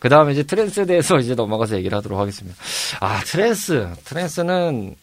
그 0.00 0.08
다음에 0.10 0.32
이제 0.32 0.42
트랜스에 0.42 0.84
대해서 0.84 1.16
이제 1.18 1.34
넘어가서 1.34 1.76
얘기를 1.78 1.96
하도록 1.96 2.18
하겠습니다. 2.18 2.54
아, 3.00 3.20
트랜스. 3.24 3.88
트랜스는 4.04 4.94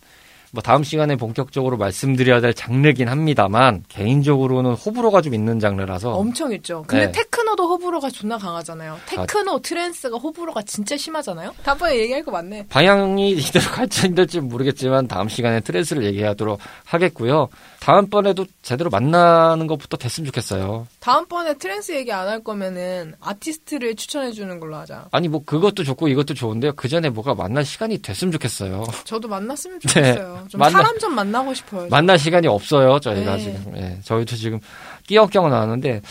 뭐 0.52 0.64
다음 0.64 0.84
시간에 0.84 1.16
본격적으로 1.16 1.78
말씀드려야 1.78 2.42
될 2.42 2.54
장르긴 2.54 3.08
합니다만, 3.08 3.84
개인적으로는 3.88 4.72
호불호가 4.74 5.22
좀 5.22 5.34
있는 5.34 5.60
장르라서. 5.60 6.12
엄청 6.14 6.52
있죠. 6.54 6.84
근데 6.88 7.06
네. 7.06 7.12
테크노도 7.12 7.68
호불호가 7.70 8.10
존나 8.10 8.38
강하잖아요. 8.38 8.98
테크노, 9.06 9.60
트랜스가 9.62 10.18
호불호가 10.18 10.64
진짜 10.64 10.98
심하잖아요. 10.98 11.54
다음번에 11.64 12.00
얘기할 12.00 12.24
거 12.24 12.32
많네. 12.32 12.66
방향이 12.68 13.32
이대로 13.38 13.66
갈지 13.70 14.08
안 14.08 14.16
될지 14.16 14.40
모르겠지만 14.40 15.08
다음 15.08 15.30
시간에 15.30 15.60
트랜스를 15.60 16.04
얘기하도록 16.06 16.60
하겠고요. 16.86 17.50
다음번에도 17.80 18.46
제대로 18.62 18.90
만나는 18.90 19.66
것부터 19.68 19.98
됐으면 19.98 20.26
좋겠어요. 20.28 20.88
다음번에 21.00 21.54
트랜스 21.56 21.94
얘기 21.94 22.12
안 22.12 22.28
할 22.28 22.44
거면은 22.44 23.14
아티스트를 23.22 23.96
추천해 23.96 24.32
주는 24.32 24.60
걸로 24.60 24.76
하자. 24.76 25.08
아니 25.12 25.28
뭐 25.28 25.44
그것도 25.46 25.84
좋고 25.84 26.10
이것도 26.10 26.34
좋은데요. 26.34 26.74
그 26.76 26.88
전에 26.90 27.10
뭐가 27.10 27.34
만날 27.34 27.64
시간이 27.66 28.00
됐으면 28.00 28.32
좋겠어요. 28.34 28.84
저도 29.06 29.28
만났으면 29.28 29.80
좋겠어요. 29.82 30.46
좀 30.50 30.60
만나- 30.60 30.72
사람 30.72 31.00
좀 31.00 31.16
만나고 31.16 31.54
싶어요. 31.54 31.88
만날 31.90 32.20
시간이 32.20 32.48
없어요. 32.48 33.00
저희가 33.00 33.38
네. 33.38 33.42
지금 33.44 33.74
예, 33.78 33.98
저희도 34.04 34.36
지금 34.36 34.60
끼역끼역 35.08 35.50
나왔는데 35.50 36.02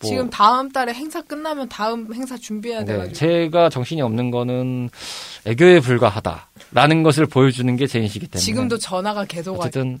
뭐, 0.00 0.08
지금 0.08 0.30
다음 0.30 0.72
달에 0.72 0.94
행사 0.94 1.20
끝나면 1.20 1.68
다음 1.68 2.12
행사 2.14 2.36
준비해야 2.38 2.80
네, 2.80 2.86
돼가지고. 2.86 3.14
제가 3.14 3.68
정신이 3.68 4.00
없는 4.00 4.30
거는 4.30 4.88
애교에 5.44 5.80
불과하다라는 5.80 7.02
것을 7.02 7.26
보여주는 7.26 7.76
게 7.76 7.86
제 7.86 7.98
인식이기 8.00 8.28
때문에 8.28 8.42
지금도 8.44 8.78
전화가 8.78 9.26
계속 9.26 9.52
와. 9.58 9.66
어쨌든 9.66 10.00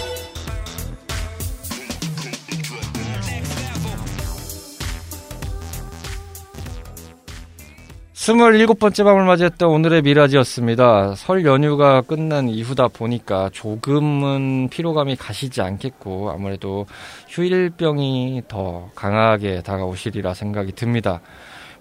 27번째 8.21 9.03
밤을 9.03 9.25
맞이했던 9.25 9.67
오늘의 9.67 10.03
미라지였습니다. 10.03 11.15
설 11.15 11.43
연휴가 11.43 12.01
끝난 12.01 12.49
이후다 12.49 12.89
보니까 12.89 13.49
조금은 13.51 14.69
피로감이 14.69 15.15
가시지 15.15 15.63
않겠고 15.63 16.29
아무래도 16.29 16.85
휴일병이 17.29 18.43
더 18.47 18.91
강하게 18.93 19.63
다가오시리라 19.63 20.35
생각이 20.35 20.73
듭니다. 20.73 21.19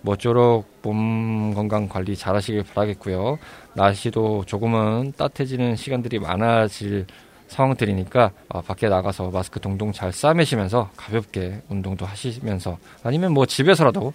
모쪼록 0.00 0.64
몸 0.80 1.52
건강 1.52 1.90
관리 1.90 2.16
잘 2.16 2.34
하시길 2.34 2.64
바라겠고요. 2.72 3.38
날씨도 3.74 4.44
조금은 4.46 5.12
따뜻해지는 5.18 5.76
시간들이 5.76 6.20
많아질 6.20 7.04
상황들이니까 7.50 8.30
어, 8.48 8.60
밖에 8.62 8.88
나가서 8.88 9.30
마스크 9.30 9.60
동동 9.60 9.92
잘 9.92 10.12
싸매시면서 10.12 10.90
가볍게 10.96 11.60
운동도 11.68 12.06
하시면서 12.06 12.78
아니면 13.04 13.32
뭐 13.34 13.44
집에서라도 13.44 14.12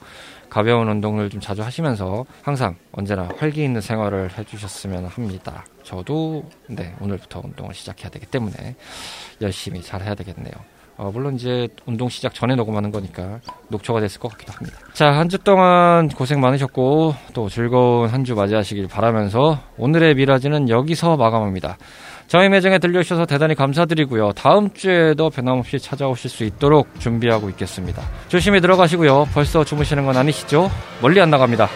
가벼운 0.49 0.87
운동을 0.89 1.29
좀 1.29 1.41
자주 1.41 1.61
하시면서 1.61 2.25
항상 2.41 2.75
언제나 2.93 3.29
활기 3.37 3.63
있는 3.63 3.81
생활을 3.81 4.37
해주셨으면 4.37 5.05
합니다. 5.05 5.65
저도 5.83 6.43
네 6.69 6.95
오늘부터 7.01 7.41
운동을 7.43 7.73
시작해야 7.73 8.09
되기 8.09 8.25
때문에 8.25 8.75
열심히 9.41 9.81
잘 9.81 10.01
해야 10.01 10.15
되겠네요. 10.15 10.53
어, 10.97 11.11
물론 11.13 11.35
이제 11.35 11.67
운동 11.85 12.07
시작 12.07 12.33
전에 12.33 12.55
녹음하는 12.55 12.89
거니까 12.89 13.41
녹초가 13.67 13.99
됐을 13.99 14.21
것 14.21 14.31
같기도 14.31 14.53
합니다. 14.53 14.79
자, 14.93 15.07
한 15.07 15.27
주 15.27 15.37
동안 15.39 16.07
고생 16.07 16.39
많으셨고 16.39 17.13
또 17.33 17.49
즐거운 17.49 18.07
한 18.07 18.23
주 18.23 18.33
맞이하시길 18.33 18.87
바라면서 18.87 19.59
오늘의 19.77 20.15
미라지는 20.15 20.69
여기서 20.69 21.17
마감합니다. 21.17 21.77
저희 22.27 22.49
매장에 22.49 22.79
들려주셔서 22.79 23.25
대단히 23.25 23.53
감사드리고요. 23.55 24.31
다음 24.33 24.73
주에도 24.73 25.29
변함없이 25.29 25.79
찾아오실 25.79 26.29
수 26.29 26.43
있도록 26.43 26.87
준비하고 26.99 27.49
있겠습니다. 27.51 28.01
조심히 28.29 28.61
들어가시고요. 28.61 29.27
벌써 29.33 29.63
주무시는 29.63 30.05
건 30.05 30.17
아니시죠? 30.17 30.71
멀리 31.01 31.21
안 31.21 31.29
나갑니다. 31.29 31.69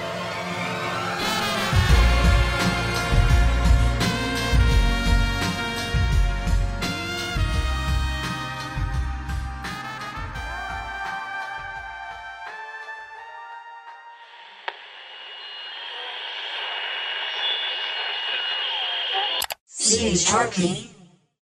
Sharky. 20.29 20.88